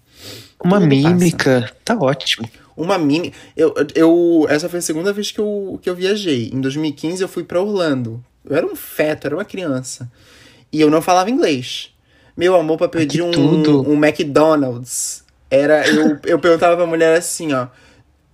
Uma 0.65 0.81
Tudo 0.81 0.89
passa. 1.03 1.15
mímica, 1.15 1.73
tá 1.85 1.95
ótimo. 1.95 2.49
Uma 2.77 2.97
mini. 2.97 3.35
Eu, 3.57 3.75
eu, 3.95 4.47
essa 4.49 4.69
foi 4.69 4.79
a 4.79 4.83
segunda 4.83 5.13
vez 5.13 5.31
que 5.31 5.39
eu, 5.39 5.79
que 5.83 5.91
eu 5.91 5.95
viajei. 5.95 6.51
Em 6.55 6.61
2015 6.61 7.21
eu 7.21 7.29
fui 7.29 7.45
pra 7.45 7.61
Orlando. 7.61 8.25
Eu 8.49 8.57
era 8.57 8.67
um 8.67 8.75
feto, 8.75 9.27
era 9.27 9.37
uma 9.37 9.45
criança. 9.45 10.11
E 10.73 10.81
eu 10.81 10.91
não 10.91 11.03
falava 11.03 11.31
inglês. 11.31 11.91
Meu 12.35 12.57
amor, 12.57 12.79
pra 12.79 12.89
pedir 12.89 13.21
um, 13.21 13.31
um 13.31 14.03
McDonald's. 14.05 15.23
Era. 15.51 15.87
Eu, 15.87 16.19
eu 16.25 16.39
perguntava 16.39 16.77
pra 16.77 16.87
mulher 16.87 17.19
assim, 17.19 17.53
ó. 17.53 17.67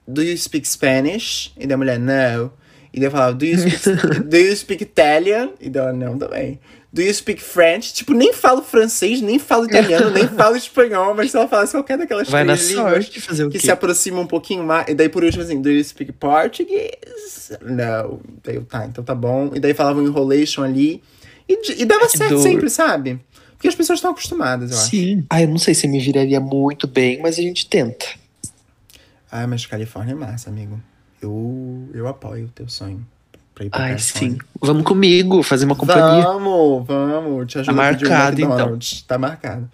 Do 0.09 0.23
you 0.23 0.37
speak 0.39 0.67
Spanish? 0.67 1.53
E 1.59 1.67
daí 1.67 1.75
a 1.75 1.77
mulher, 1.77 1.99
não. 1.99 2.51
E 2.93 2.99
daí 2.99 3.09
eu 3.09 3.11
falava, 3.11 3.35
do 3.35 3.45
you 3.45 3.59
speak, 3.59 4.25
do 4.25 4.37
you 4.39 4.57
speak 4.57 4.83
Italian? 4.83 5.51
E 5.61 5.69
daí 5.69 5.83
ela, 5.83 5.93
não, 5.93 6.17
também. 6.17 6.59
Do 6.91 7.03
you 7.03 7.13
speak 7.13 7.43
French? 7.43 7.93
Tipo, 7.93 8.15
nem 8.15 8.33
falo 8.33 8.63
francês, 8.63 9.21
nem 9.21 9.39
falo 9.39 9.67
italiano, 9.67 10.09
nem 10.09 10.27
falo 10.27 10.57
espanhol, 10.57 11.15
mas 11.15 11.31
se 11.31 11.37
ela 11.37 11.47
falasse 11.47 11.73
qualquer 11.73 11.99
daquelas 11.99 12.31
Vai 12.31 12.45
três 12.45 12.71
línguas 12.71 13.09
que 13.09 13.61
se 13.61 13.71
aproxima 13.71 14.19
um 14.21 14.27
pouquinho 14.27 14.65
mais. 14.65 14.89
E 14.89 14.95
daí 14.95 15.11
por 15.11 15.23
último 15.23 15.43
assim, 15.43 15.61
do 15.61 15.71
you 15.71 15.85
speak 15.85 16.13
Portuguese? 16.13 17.59
Não. 17.61 18.21
Daí 18.43 18.57
eu, 18.57 18.65
tá, 18.65 18.87
então 18.87 19.05
tá 19.05 19.15
bom. 19.15 19.51
E 19.55 19.61
daí 19.61 19.75
falava 19.75 20.01
um 20.01 20.07
enrolation 20.07 20.63
ali. 20.63 21.03
E, 21.47 21.83
e 21.83 21.85
dava 21.85 22.09
certo 22.09 22.39
sempre, 22.39 22.71
sabe? 22.71 23.21
Porque 23.53 23.69
as 23.69 23.75
pessoas 23.75 23.99
estão 23.99 24.13
acostumadas, 24.13 24.71
eu 24.71 24.79
acho. 24.79 24.89
Sim. 24.89 25.27
Ah, 25.29 25.43
eu 25.43 25.49
não 25.49 25.59
sei 25.59 25.75
se 25.75 25.87
me 25.87 26.01
viraria 26.01 26.41
muito 26.41 26.87
bem, 26.87 27.21
mas 27.21 27.39
a 27.39 27.43
gente 27.43 27.69
tenta. 27.69 28.07
Ah, 29.31 29.47
mas 29.47 29.67
Califórnia 29.67 30.13
é 30.13 30.15
massa, 30.15 30.51
amigo. 30.51 30.81
Eu, 31.21 31.89
eu 31.93 32.07
apoio 32.09 32.47
o 32.47 32.49
teu 32.49 32.69
sonho 32.69 33.07
pra 33.55 33.65
ir 33.65 33.71
pra 33.71 33.81
Ai, 33.81 33.89
Califórnia. 33.91 34.31
sim. 34.31 34.39
Vamos 34.61 34.85
comigo, 34.85 35.43
fazer 35.43 35.65
uma 35.65 35.77
companhia. 35.77 36.23
Vamos, 36.23 36.87
vamos. 36.87 37.47
Te 37.53 37.59
ajudo 37.59 37.77
Tá 37.77 37.83
marcado, 37.83 38.41
então. 38.41 38.79
Tá 39.07 39.19
marcado. 39.19 39.71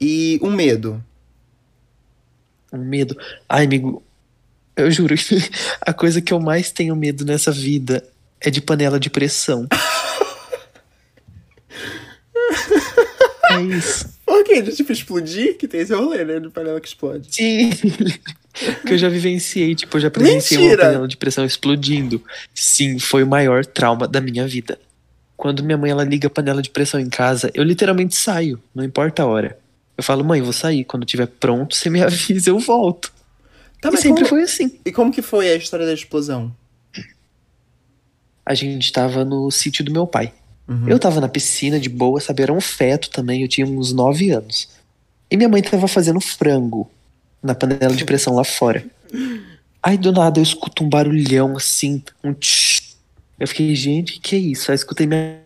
E 0.00 0.38
um 0.42 0.50
medo. 0.50 1.02
Um 2.72 2.78
medo. 2.78 3.16
Ai, 3.48 3.64
amigo, 3.66 4.02
eu 4.74 4.90
juro 4.90 5.14
que 5.16 5.36
a 5.80 5.92
coisa 5.92 6.20
que 6.20 6.32
eu 6.32 6.40
mais 6.40 6.72
tenho 6.72 6.96
medo 6.96 7.24
nessa 7.24 7.52
vida 7.52 8.02
é 8.40 8.50
de 8.50 8.60
panela 8.60 8.98
de 8.98 9.10
pressão. 9.10 9.68
é 13.50 13.60
isso. 13.62 14.10
Por 14.42 14.44
quê? 14.44 14.60
De 14.60 14.74
tipo 14.74 14.90
explodir? 14.90 15.56
Que 15.56 15.68
tem 15.68 15.80
esse 15.80 15.94
rolê, 15.94 16.24
né? 16.24 16.40
De 16.40 16.50
panela 16.50 16.80
que 16.80 16.88
explode. 16.88 17.28
Sim. 17.30 17.70
que 18.84 18.92
eu 18.92 18.98
já 18.98 19.08
vivenciei, 19.08 19.74
tipo, 19.74 19.96
eu 19.96 20.00
já 20.00 20.10
presenciei 20.10 20.58
uma 20.58 20.64
Mentira! 20.64 20.86
panela 20.86 21.08
de 21.08 21.16
pressão 21.16 21.44
explodindo. 21.44 22.20
Sim, 22.52 22.98
foi 22.98 23.22
o 23.22 23.26
maior 23.26 23.64
trauma 23.64 24.08
da 24.08 24.20
minha 24.20 24.46
vida. 24.46 24.78
Quando 25.36 25.62
minha 25.62 25.78
mãe 25.78 25.92
ela 25.92 26.02
liga 26.02 26.26
a 26.26 26.30
panela 26.30 26.60
de 26.60 26.70
pressão 26.70 26.98
em 26.98 27.08
casa, 27.08 27.50
eu 27.54 27.62
literalmente 27.62 28.16
saio, 28.16 28.60
não 28.74 28.84
importa 28.84 29.22
a 29.22 29.26
hora. 29.26 29.58
Eu 29.96 30.02
falo, 30.02 30.24
mãe, 30.24 30.42
vou 30.42 30.52
sair. 30.52 30.84
Quando 30.84 31.06
tiver 31.06 31.26
pronto, 31.26 31.76
você 31.76 31.88
me 31.88 32.02
avisa, 32.02 32.50
eu 32.50 32.58
volto. 32.58 33.12
Tá, 33.80 33.90
e 33.90 33.92
mas 33.92 34.00
sempre 34.00 34.24
como, 34.24 34.28
foi 34.28 34.42
assim. 34.42 34.78
E 34.84 34.90
como 34.90 35.12
que 35.12 35.22
foi 35.22 35.50
a 35.50 35.54
história 35.54 35.86
da 35.86 35.94
explosão? 35.94 36.54
A 38.44 38.54
gente 38.54 38.92
tava 38.92 39.24
no 39.24 39.48
sítio 39.52 39.84
do 39.84 39.92
meu 39.92 40.04
pai. 40.04 40.32
Uhum. 40.68 40.88
Eu 40.88 40.98
tava 40.98 41.20
na 41.20 41.28
piscina 41.28 41.78
de 41.78 41.88
boa, 41.88 42.20
sabe? 42.20 42.42
Era 42.42 42.52
um 42.52 42.60
feto 42.60 43.10
também, 43.10 43.42
eu 43.42 43.48
tinha 43.48 43.66
uns 43.66 43.92
9 43.92 44.30
anos. 44.30 44.68
E 45.30 45.36
minha 45.36 45.48
mãe 45.48 45.62
tava 45.62 45.88
fazendo 45.88 46.20
frango 46.20 46.90
na 47.42 47.54
panela 47.54 47.94
de 47.94 48.04
pressão 48.04 48.34
lá 48.34 48.44
fora. 48.44 48.84
Aí 49.82 49.98
do 49.98 50.12
nada 50.12 50.38
eu 50.38 50.42
escuto 50.42 50.84
um 50.84 50.88
barulhão 50.88 51.56
assim, 51.56 52.02
um 52.22 52.32
tch. 52.32 52.94
Eu 53.38 53.48
fiquei, 53.48 53.74
gente, 53.74 54.20
que 54.20 54.36
é 54.36 54.38
isso? 54.38 54.70
Aí 54.70 54.76
escutei 54.76 55.06
minha 55.06 55.40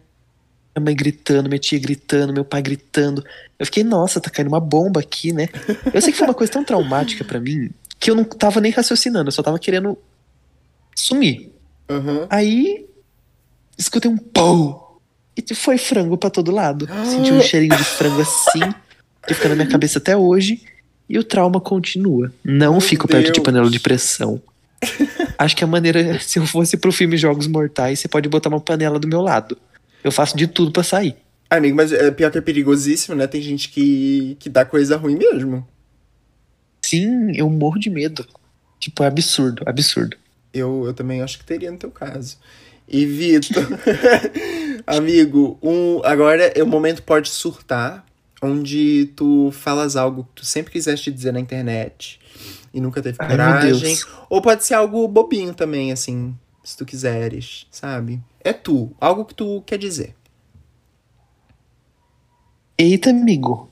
mãe 0.78 0.94
gritando, 0.94 1.48
minha 1.48 1.58
tia 1.58 1.78
gritando, 1.78 2.32
meu 2.32 2.44
pai 2.44 2.60
gritando. 2.60 3.24
Eu 3.58 3.64
fiquei, 3.64 3.82
nossa, 3.82 4.20
tá 4.20 4.28
caindo 4.28 4.48
uma 4.48 4.60
bomba 4.60 5.00
aqui, 5.00 5.32
né? 5.32 5.48
Eu 5.92 6.02
sei 6.02 6.12
que 6.12 6.18
foi 6.18 6.26
uma 6.26 6.34
coisa 6.34 6.52
tão 6.52 6.64
traumática 6.64 7.24
pra 7.24 7.40
mim 7.40 7.70
que 7.98 8.10
eu 8.10 8.14
não 8.14 8.24
tava 8.24 8.60
nem 8.60 8.70
raciocinando, 8.70 9.28
eu 9.28 9.32
só 9.32 9.42
tava 9.42 9.58
querendo 9.58 9.96
sumir. 10.94 11.50
Uhum. 11.88 12.26
Aí 12.28 12.86
escutei 13.78 14.10
um 14.10 14.18
pão 14.18 14.85
e 15.36 15.54
foi 15.54 15.76
frango 15.76 16.16
pra 16.16 16.30
todo 16.30 16.50
lado. 16.50 16.88
Senti 17.04 17.32
um 17.32 17.40
cheirinho 17.42 17.76
de 17.76 17.84
frango 17.84 18.20
assim, 18.20 18.74
que 19.26 19.34
fica 19.34 19.48
na 19.50 19.54
minha 19.54 19.68
cabeça 19.68 19.98
até 19.98 20.16
hoje. 20.16 20.62
E 21.08 21.18
o 21.18 21.22
trauma 21.22 21.60
continua. 21.60 22.32
Não 22.42 22.72
Meu 22.72 22.80
fico 22.80 23.06
perto 23.06 23.26
de 23.26 23.32
Deus. 23.32 23.44
panela 23.44 23.70
de 23.70 23.78
pressão. 23.78 24.42
Acho 25.38 25.56
que 25.56 25.62
a 25.62 25.66
maneira, 25.66 26.18
se 26.20 26.38
eu 26.38 26.46
fosse 26.46 26.76
pro 26.76 26.90
filme 26.90 27.16
Jogos 27.16 27.46
Mortais, 27.46 28.00
você 28.00 28.08
pode 28.08 28.28
botar 28.28 28.48
uma 28.48 28.60
panela 28.60 28.98
do 28.98 29.06
meu 29.06 29.20
lado. 29.20 29.56
Eu 30.02 30.10
faço 30.10 30.36
de 30.36 30.46
tudo 30.46 30.72
pra 30.72 30.82
sair. 30.82 31.14
Amigo, 31.48 31.76
mas 31.76 31.92
é 31.92 32.10
pior 32.10 32.30
que 32.32 32.38
é 32.38 32.40
perigosíssimo, 32.40 33.14
né? 33.14 33.26
Tem 33.28 33.40
gente 33.40 33.68
que, 33.68 34.36
que 34.40 34.48
dá 34.48 34.64
coisa 34.64 34.96
ruim 34.96 35.16
mesmo. 35.16 35.66
Sim, 36.82 37.32
eu 37.36 37.48
morro 37.48 37.78
de 37.78 37.88
medo. 37.88 38.26
Tipo, 38.80 39.04
é 39.04 39.06
absurdo, 39.06 39.62
absurdo. 39.66 40.16
Eu, 40.52 40.84
eu 40.86 40.94
também 40.94 41.22
acho 41.22 41.38
que 41.38 41.44
teria 41.44 41.70
no 41.70 41.78
teu 41.78 41.90
caso. 41.90 42.36
E 42.88 43.04
Vitor, 43.04 43.66
amigo, 44.86 45.58
um, 45.60 46.00
agora 46.04 46.52
é 46.56 46.62
o 46.62 46.66
momento 46.66 47.02
pode 47.02 47.28
surtar, 47.28 48.06
onde 48.40 49.10
tu 49.16 49.50
falas 49.50 49.96
algo 49.96 50.24
que 50.24 50.42
tu 50.42 50.44
sempre 50.44 50.72
quiseste 50.72 51.10
dizer 51.10 51.32
na 51.32 51.40
internet 51.40 52.20
e 52.72 52.80
nunca 52.80 53.02
teve 53.02 53.16
Ai, 53.20 53.28
coragem. 53.28 53.98
Ou 54.30 54.40
pode 54.40 54.64
ser 54.64 54.74
algo 54.74 55.08
bobinho 55.08 55.52
também, 55.52 55.90
assim, 55.90 56.36
se 56.62 56.76
tu 56.76 56.84
quiseres, 56.84 57.66
sabe? 57.70 58.20
É 58.38 58.52
tu, 58.52 58.94
algo 59.00 59.24
que 59.24 59.34
tu 59.34 59.62
quer 59.62 59.78
dizer. 59.78 60.14
Eita, 62.78 63.10
amigo. 63.10 63.70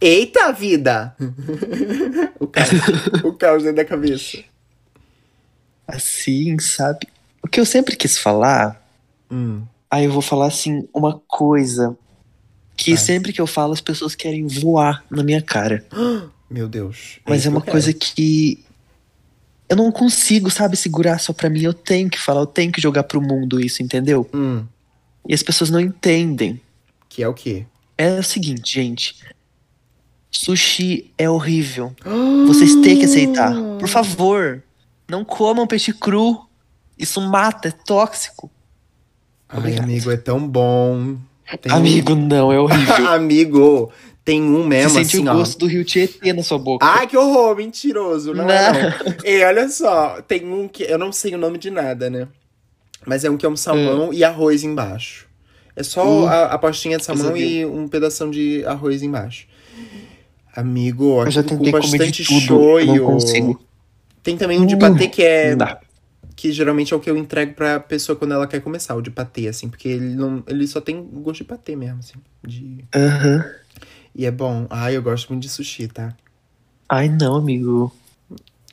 Eita 0.00 0.52
vida! 0.52 1.16
o 2.38 2.46
caos, 2.46 2.70
o 3.24 3.32
caos 3.32 3.62
dentro 3.64 3.76
da 3.76 3.84
cabeça. 3.84 4.38
Assim, 5.86 6.58
sabe? 6.60 7.08
O 7.48 7.50
que 7.50 7.58
eu 7.60 7.64
sempre 7.66 7.96
quis 7.96 8.18
falar 8.18 8.84
Hum. 9.30 9.62
Aí 9.90 10.04
eu 10.04 10.12
vou 10.12 10.20
falar 10.22 10.46
assim, 10.48 10.86
uma 10.94 11.18
coisa 11.26 11.96
que 12.76 12.94
sempre 12.96 13.32
que 13.32 13.40
eu 13.40 13.46
falo 13.46 13.72
as 13.72 13.80
pessoas 13.80 14.14
querem 14.14 14.46
voar 14.46 15.02
na 15.10 15.22
minha 15.22 15.40
cara. 15.40 15.82
Meu 16.50 16.68
Deus. 16.68 17.18
Mas 17.26 17.40
isso 17.40 17.48
é 17.48 17.50
que 17.50 17.56
uma 17.56 17.60
quero. 17.62 17.72
coisa 17.72 17.92
que 17.94 18.62
eu 19.68 19.76
não 19.76 19.90
consigo, 19.90 20.50
sabe, 20.50 20.76
segurar 20.76 21.18
só 21.18 21.32
pra 21.32 21.48
mim. 21.50 21.60
Eu 21.62 21.72
tenho 21.74 22.08
que 22.10 22.18
falar, 22.18 22.40
eu 22.40 22.46
tenho 22.46 22.70
que 22.72 22.80
jogar 22.82 23.02
pro 23.04 23.20
mundo 23.20 23.58
isso, 23.60 23.82
entendeu? 23.82 24.28
Hum, 24.34 24.64
E 25.26 25.32
as 25.34 25.42
pessoas 25.42 25.68
não 25.70 25.80
entendem. 25.80 26.60
que 27.08 27.22
é 27.22 27.28
o 27.28 27.34
quê? 27.34 27.64
É 27.98 28.12
o 28.18 28.22
seguinte, 28.22 28.74
gente. 28.74 29.16
Sushi 30.30 31.10
é 31.18 31.28
horrível. 31.28 31.94
Vocês 32.46 32.74
têm 32.76 32.98
que 32.98 33.04
aceitar. 33.04 33.52
Por 33.78 33.88
favor, 33.88 34.62
não 35.08 35.24
comam 35.24 35.66
peixe 35.66 35.92
cru. 35.92 36.47
Isso 36.98 37.20
mata, 37.20 37.68
é 37.68 37.70
tóxico. 37.70 38.50
Ai, 39.48 39.58
Obrigado. 39.58 39.84
amigo, 39.84 40.10
é 40.10 40.16
tão 40.16 40.46
bom. 40.46 41.16
Tem 41.62 41.72
um- 41.72 41.76
Amigo, 41.76 42.14
não, 42.14 42.52
é 42.52 42.58
horrível. 42.60 43.08
amigo, 43.08 43.92
tem 44.24 44.42
um 44.42 44.62
Você 44.64 44.68
mesmo 44.68 44.90
sente 44.90 45.16
assim, 45.16 45.26
o 45.26 45.30
ó. 45.30 45.34
gosto 45.36 45.58
do 45.58 45.66
rio 45.66 45.84
Tietê 45.84 46.32
na 46.32 46.42
sua 46.42 46.58
boca. 46.58 46.84
Ai, 46.84 47.06
que 47.06 47.16
horror, 47.16 47.56
mentiroso. 47.56 48.34
Não, 48.34 48.48
é 48.50 48.72
Não. 48.72 48.80
não. 48.90 49.16
E 49.24 49.42
olha 49.44 49.68
só, 49.70 50.20
tem 50.22 50.44
um 50.44 50.68
que 50.68 50.82
eu 50.82 50.98
não 50.98 51.10
sei 51.12 51.34
o 51.34 51.38
nome 51.38 51.56
de 51.56 51.70
nada, 51.70 52.10
né? 52.10 52.28
Mas 53.06 53.24
é 53.24 53.30
um 53.30 53.36
que 53.38 53.46
é 53.46 53.48
um 53.48 53.56
salmão 53.56 54.12
e 54.12 54.22
arroz 54.22 54.62
embaixo. 54.64 55.26
É 55.74 55.82
só 55.82 56.04
Hum. 56.04 56.26
a, 56.26 56.42
a 56.46 56.58
postinha 56.58 56.98
de 56.98 57.04
salmão 57.04 57.34
e 57.36 57.64
um 57.64 57.86
pedação 57.88 58.30
de 58.30 58.64
arroz 58.66 59.02
embaixo. 59.02 59.46
Amigo, 60.54 61.22
eu 61.24 61.30
já 61.30 61.40
aquilo 61.40 61.58
com 61.58 61.64
tentei 61.64 61.80
comer 61.80 61.98
bastante 61.98 62.22
de 62.22 62.28
tudo, 62.28 62.40
shoyu. 62.40 62.86
não 62.96 63.06
consigo. 63.06 63.60
Tem 64.22 64.36
também 64.36 64.58
um 64.60 64.66
de 64.66 64.74
Hum, 64.74 64.78
patê 64.78 65.08
que 65.08 65.22
é 65.22 65.50
Não 65.50 65.58
dá. 65.58 65.78
Que 66.38 66.52
geralmente 66.52 66.94
é 66.94 66.96
o 66.96 67.00
que 67.00 67.10
eu 67.10 67.16
entrego 67.16 67.52
pra 67.52 67.80
pessoa 67.80 68.14
quando 68.14 68.32
ela 68.32 68.46
quer 68.46 68.60
começar, 68.60 68.94
o 68.94 69.02
de 69.02 69.10
patê, 69.10 69.48
assim, 69.48 69.68
porque 69.68 69.88
ele 69.88 70.14
não, 70.14 70.40
ele 70.46 70.68
só 70.68 70.80
tem 70.80 71.02
gosto 71.02 71.38
de 71.38 71.44
patê 71.44 71.74
mesmo, 71.74 71.98
assim, 71.98 72.14
de... 72.46 72.84
Aham. 72.94 73.44
E 74.14 74.24
é 74.24 74.30
bom. 74.30 74.64
Ai, 74.70 74.96
eu 74.96 75.02
gosto 75.02 75.30
muito 75.30 75.42
de 75.42 75.48
sushi, 75.48 75.88
tá? 75.88 76.14
Ai, 76.88 77.08
não, 77.08 77.34
amigo. 77.34 77.92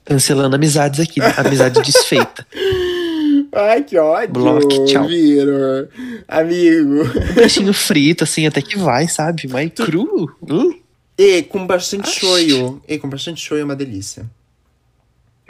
Cancelando 0.05 0.55
amizades 0.55 0.99
aqui. 0.99 1.19
né? 1.19 1.33
Amizade 1.35 1.81
desfeita. 1.81 2.45
Ai, 3.51 3.83
que 3.83 3.97
ódio, 3.97 4.31
Bloque, 4.31 4.85
tchau. 4.85 5.07
Vitor. 5.07 5.89
Amigo. 6.27 7.01
Um 7.01 7.33
peixinho 7.33 7.73
frito, 7.73 8.25
assim, 8.25 8.45
até 8.45 8.61
que 8.61 8.77
vai, 8.77 9.07
sabe? 9.07 9.47
Mas 9.47 9.71
cru. 9.71 10.31
Uh. 10.39 10.75
E 11.17 11.41
com 11.41 11.65
bastante 11.65 12.09
Oxi. 12.09 12.19
shoyu. 12.19 12.79
E 12.87 12.99
com 12.99 13.09
bastante 13.09 13.41
shoyu 13.41 13.61
é 13.61 13.65
uma 13.65 13.75
delícia. 13.75 14.29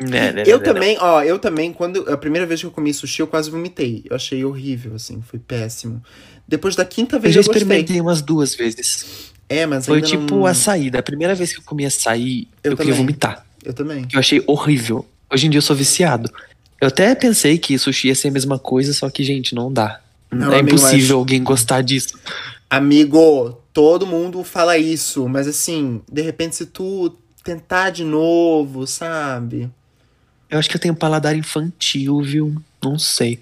Né, 0.01 0.31
né, 0.33 0.43
Eu 0.45 0.59
também, 0.61 0.97
ó, 0.99 1.23
eu 1.23 1.39
também, 1.39 1.71
quando 1.71 2.09
a 2.11 2.17
primeira 2.17 2.45
vez 2.45 2.59
que 2.59 2.65
eu 2.67 2.71
comi 2.71 2.93
sushi, 2.93 3.21
eu 3.21 3.27
quase 3.27 3.49
vomitei. 3.49 4.03
Eu 4.09 4.15
achei 4.15 4.43
horrível, 4.43 4.95
assim, 4.95 5.21
foi 5.25 5.39
péssimo. 5.39 6.03
Depois 6.47 6.75
da 6.75 6.83
quinta 6.83 7.15
Eu 7.15 7.21
vez 7.21 7.33
já 7.33 7.39
eu, 7.39 7.45
gostei. 7.45 7.61
experimentei 7.61 8.01
umas 8.01 8.21
duas 8.21 8.53
vezes. 8.53 9.31
É, 9.47 9.65
mas 9.65 9.85
Foi 9.85 9.97
ainda 9.97 10.07
tipo 10.07 10.35
não... 10.35 10.45
açaí. 10.45 10.89
Da 10.89 11.01
primeira 11.01 11.33
vez 11.33 11.53
que 11.53 11.59
eu 11.59 11.63
comi 11.63 11.85
açaí, 11.85 12.47
eu, 12.63 12.71
Eu 12.71 12.77
queria 12.77 12.93
vomitar. 12.93 13.45
Eu 13.63 13.73
também. 13.73 14.05
Eu 14.11 14.19
achei 14.19 14.43
horrível. 14.47 15.05
Hoje 15.31 15.47
em 15.47 15.49
dia 15.49 15.59
eu 15.59 15.61
sou 15.61 15.75
viciado. 15.75 16.29
Eu 16.81 16.89
até 16.89 17.15
pensei 17.15 17.57
que 17.57 17.77
sushi 17.77 18.09
ia 18.09 18.15
ser 18.15 18.27
a 18.27 18.31
mesma 18.31 18.59
coisa, 18.59 18.91
só 18.93 19.09
que, 19.09 19.23
gente, 19.23 19.55
não 19.55 19.71
dá. 19.71 20.01
Não, 20.31 20.51
é 20.51 20.59
amigo, 20.59 20.75
impossível 20.75 20.99
mas- 21.17 21.21
alguém 21.21 21.41
gostar 21.43 21.81
disso. 21.81 22.19
Amigo, 22.69 23.61
todo 23.71 24.05
mundo 24.05 24.43
fala 24.43 24.77
isso, 24.77 25.29
mas 25.29 25.47
assim, 25.47 26.01
de 26.11 26.21
repente 26.21 26.55
se 26.57 26.65
tu 26.65 27.15
tentar 27.43 27.91
de 27.91 28.03
novo, 28.03 28.85
sabe? 28.87 29.69
Eu 30.49 30.59
acho 30.59 30.69
que 30.69 30.75
eu 30.75 30.81
tenho 30.81 30.95
paladar 30.95 31.35
infantil, 31.35 32.21
viu? 32.21 32.55
Não 32.83 32.97
sei. 32.99 33.39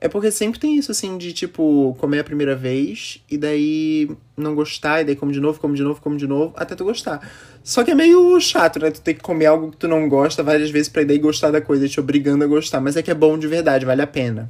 É 0.00 0.08
porque 0.08 0.30
sempre 0.30 0.60
tem 0.60 0.76
isso, 0.76 0.92
assim, 0.92 1.18
de 1.18 1.32
tipo, 1.32 1.96
comer 1.98 2.20
a 2.20 2.24
primeira 2.24 2.54
vez 2.54 3.20
e 3.28 3.36
daí 3.36 4.08
não 4.36 4.54
gostar, 4.54 5.00
e 5.00 5.04
daí 5.04 5.16
come 5.16 5.32
de 5.32 5.40
novo, 5.40 5.58
come 5.58 5.76
de 5.76 5.82
novo, 5.82 6.00
come 6.00 6.16
de 6.16 6.26
novo, 6.26 6.54
até 6.56 6.76
tu 6.76 6.84
gostar. 6.84 7.28
Só 7.64 7.82
que 7.82 7.90
é 7.90 7.94
meio 7.96 8.38
chato, 8.40 8.78
né? 8.78 8.92
Tu 8.92 9.00
ter 9.00 9.14
que 9.14 9.20
comer 9.20 9.46
algo 9.46 9.72
que 9.72 9.76
tu 9.76 9.88
não 9.88 10.08
gosta 10.08 10.42
várias 10.42 10.70
vezes 10.70 10.88
pra 10.88 11.02
daí 11.02 11.18
gostar 11.18 11.50
da 11.50 11.60
coisa, 11.60 11.88
te 11.88 11.98
obrigando 11.98 12.44
a 12.44 12.46
gostar. 12.46 12.80
Mas 12.80 12.96
é 12.96 13.02
que 13.02 13.10
é 13.10 13.14
bom 13.14 13.36
de 13.36 13.48
verdade, 13.48 13.84
vale 13.84 14.00
a 14.00 14.06
pena. 14.06 14.48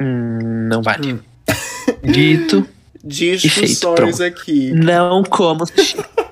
Hum, 0.00 0.68
não 0.68 0.82
vale. 0.82 1.20
Dito, 2.02 2.68
Discussões 3.02 4.20
aqui. 4.20 4.72
não 4.72 5.22
como 5.24 5.66
sushi. 5.66 5.96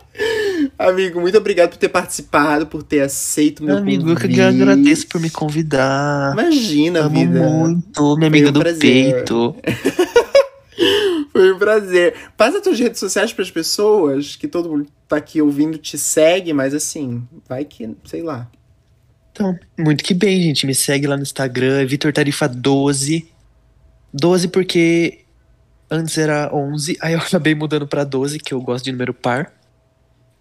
Amigo, 0.89 1.21
muito 1.21 1.39
obrigado 1.39 1.71
por 1.71 1.77
ter 1.77 1.89
participado, 1.89 2.67
por 2.67 2.83
ter 2.83 3.01
aceito 3.01 3.63
meu 3.63 3.77
Amigo, 3.79 4.11
eu 4.11 4.17
que 4.17 4.23
convite. 4.23 4.41
agradeço 4.41 5.07
por 5.09 5.21
me 5.21 5.31
convidar. 5.31 6.33
Imagina, 6.33 7.01
Amo 7.01 7.21
vida. 7.21 7.41
muito, 7.41 8.17
minha 8.17 8.29
amiga 8.29 8.49
um 8.49 8.53
do 8.53 8.61
prazer. 8.61 8.81
peito. 8.81 9.57
Foi 11.33 11.53
um 11.53 11.59
prazer. 11.59 12.15
Passa 12.37 12.61
tuas 12.61 12.79
redes 12.79 13.01
sociais 13.01 13.33
pras 13.33 13.51
pessoas, 13.51 14.37
que 14.37 14.47
todo 14.47 14.69
mundo 14.69 14.87
tá 15.09 15.17
aqui 15.17 15.41
ouvindo 15.41 15.79
te 15.79 15.97
segue, 15.97 16.53
mas 16.53 16.75
assim, 16.75 17.27
vai 17.49 17.65
que, 17.65 17.89
sei 18.05 18.23
lá. 18.23 18.51
Então, 19.31 19.59
muito 19.79 20.05
que 20.05 20.13
bem, 20.13 20.43
gente. 20.43 20.67
Me 20.67 20.75
segue 20.75 21.07
lá 21.07 21.17
no 21.17 21.23
Instagram, 21.23 21.81
é 21.81 21.85
Vitor 21.85 22.13
Tarifa 22.13 22.47
12. 22.47 23.27
12 24.13 24.49
porque 24.49 25.21
antes 25.91 26.19
era 26.19 26.55
11, 26.55 26.99
aí 27.01 27.15
eu 27.15 27.19
acabei 27.19 27.55
mudando 27.55 27.87
pra 27.87 28.05
12, 28.05 28.39
que 28.39 28.53
eu 28.53 28.61
gosto 28.61 28.85
de 28.85 28.93
número 28.93 29.15
par. 29.15 29.53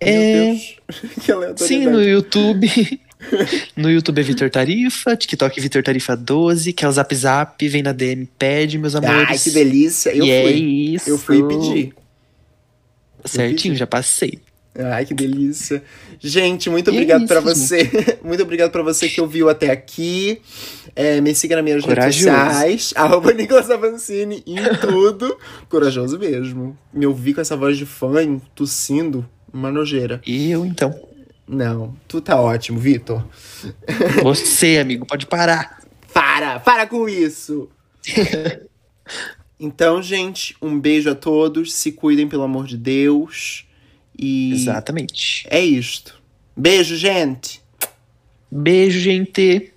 Meu 0.04 0.14
É, 0.14 0.46
Deus. 0.46 0.76
que 1.24 1.32
aleatoriedade. 1.32 1.68
sim, 1.68 1.86
no 1.86 2.02
YouTube. 2.02 2.68
no 3.78 3.90
YouTube 3.92 4.20
é 4.20 4.24
Vitor 4.24 4.50
Tarifa, 4.50 5.16
TikTok 5.16 5.62
Vitor 5.62 5.84
Tarifa 5.84 6.16
12, 6.18 6.74
que 6.74 6.84
é 6.84 6.88
o 6.88 6.92
Zap 6.92 7.14
Zap, 7.16 7.68
vem 7.70 7.84
na 7.84 7.92
DM, 7.92 8.28
pede, 8.40 8.78
meus 8.78 8.96
amores. 8.96 9.28
Ai, 9.30 9.38
que 9.38 9.52
delícia. 9.52 10.10
Eu 10.10 10.26
e 10.26 10.28
fui. 10.28 10.32
é 10.32 10.52
isso. 10.52 11.10
Eu 11.10 11.18
fui 11.18 11.48
pedir. 11.48 11.94
Certinho, 13.26 13.74
pedi. 13.74 13.80
já 13.80 13.86
passei. 13.88 14.40
Ai, 14.74 15.06
que 15.06 15.14
delícia. 15.14 15.84
Gente, 16.20 16.70
muito 16.70 16.90
E 16.90 16.92
é 16.92 16.94
obrigado 16.94 17.28
pra 17.28 17.42
gente. 17.42 17.50
você. 17.58 17.92
Muito 18.24 18.42
obrigado 18.44 18.72
pra 18.72 18.82
você 18.82 19.10
que 19.10 19.20
ouviu 19.20 19.50
até 19.50 19.70
aqui. 19.70 20.40
É, 20.96 21.20
me 21.20 21.36
siga 21.36 21.56
nas 21.58 21.64
minhas 21.66 21.84
redes 21.84 21.94
Corajoso. 21.94 22.24
sociais. 22.30 22.94
Arroba 22.96 23.34
Nicolas 23.34 23.70
Avancini 23.70 24.42
em 24.48 24.56
tudo. 24.80 25.38
Corajoso 25.68 26.18
mesmo. 26.18 26.78
Me 26.94 27.06
ouvir 27.06 27.34
com 27.34 27.42
essa 27.42 27.58
voz 27.58 27.78
de 27.78 27.86
fã, 27.86 28.40
tossindo, 28.56 29.28
uma 29.54 29.72
nojeira. 29.72 30.22
E 30.26 30.50
eu, 30.50 30.66
então. 30.66 31.08
Não, 31.48 31.96
tu 32.08 32.22
tá 32.22 32.40
ótimo, 32.40 32.80
Vitor. 32.80 33.26
Você, 34.24 34.78
amigo, 34.78 35.06
pode 35.06 35.26
parar. 35.26 35.82
Para, 36.14 36.60
para 36.60 36.88
com 36.88 37.10
isso. 37.10 37.70
então, 39.60 40.02
gente, 40.02 40.56
um 40.62 40.80
beijo 40.80 41.10
a 41.10 41.16
todos. 41.16 41.74
Se 41.74 41.92
cuidem, 41.92 42.28
pelo 42.28 42.44
amor 42.44 42.68
de 42.68 42.78
Deus. 42.78 43.66
E 44.18 44.54
Exatamente. 44.54 45.46
é 45.50 45.60
isto. 45.60 46.22
Beijo, 46.56 46.96
gente. 46.96 47.62
Beijo, 48.50 49.00
gente. 49.00 49.74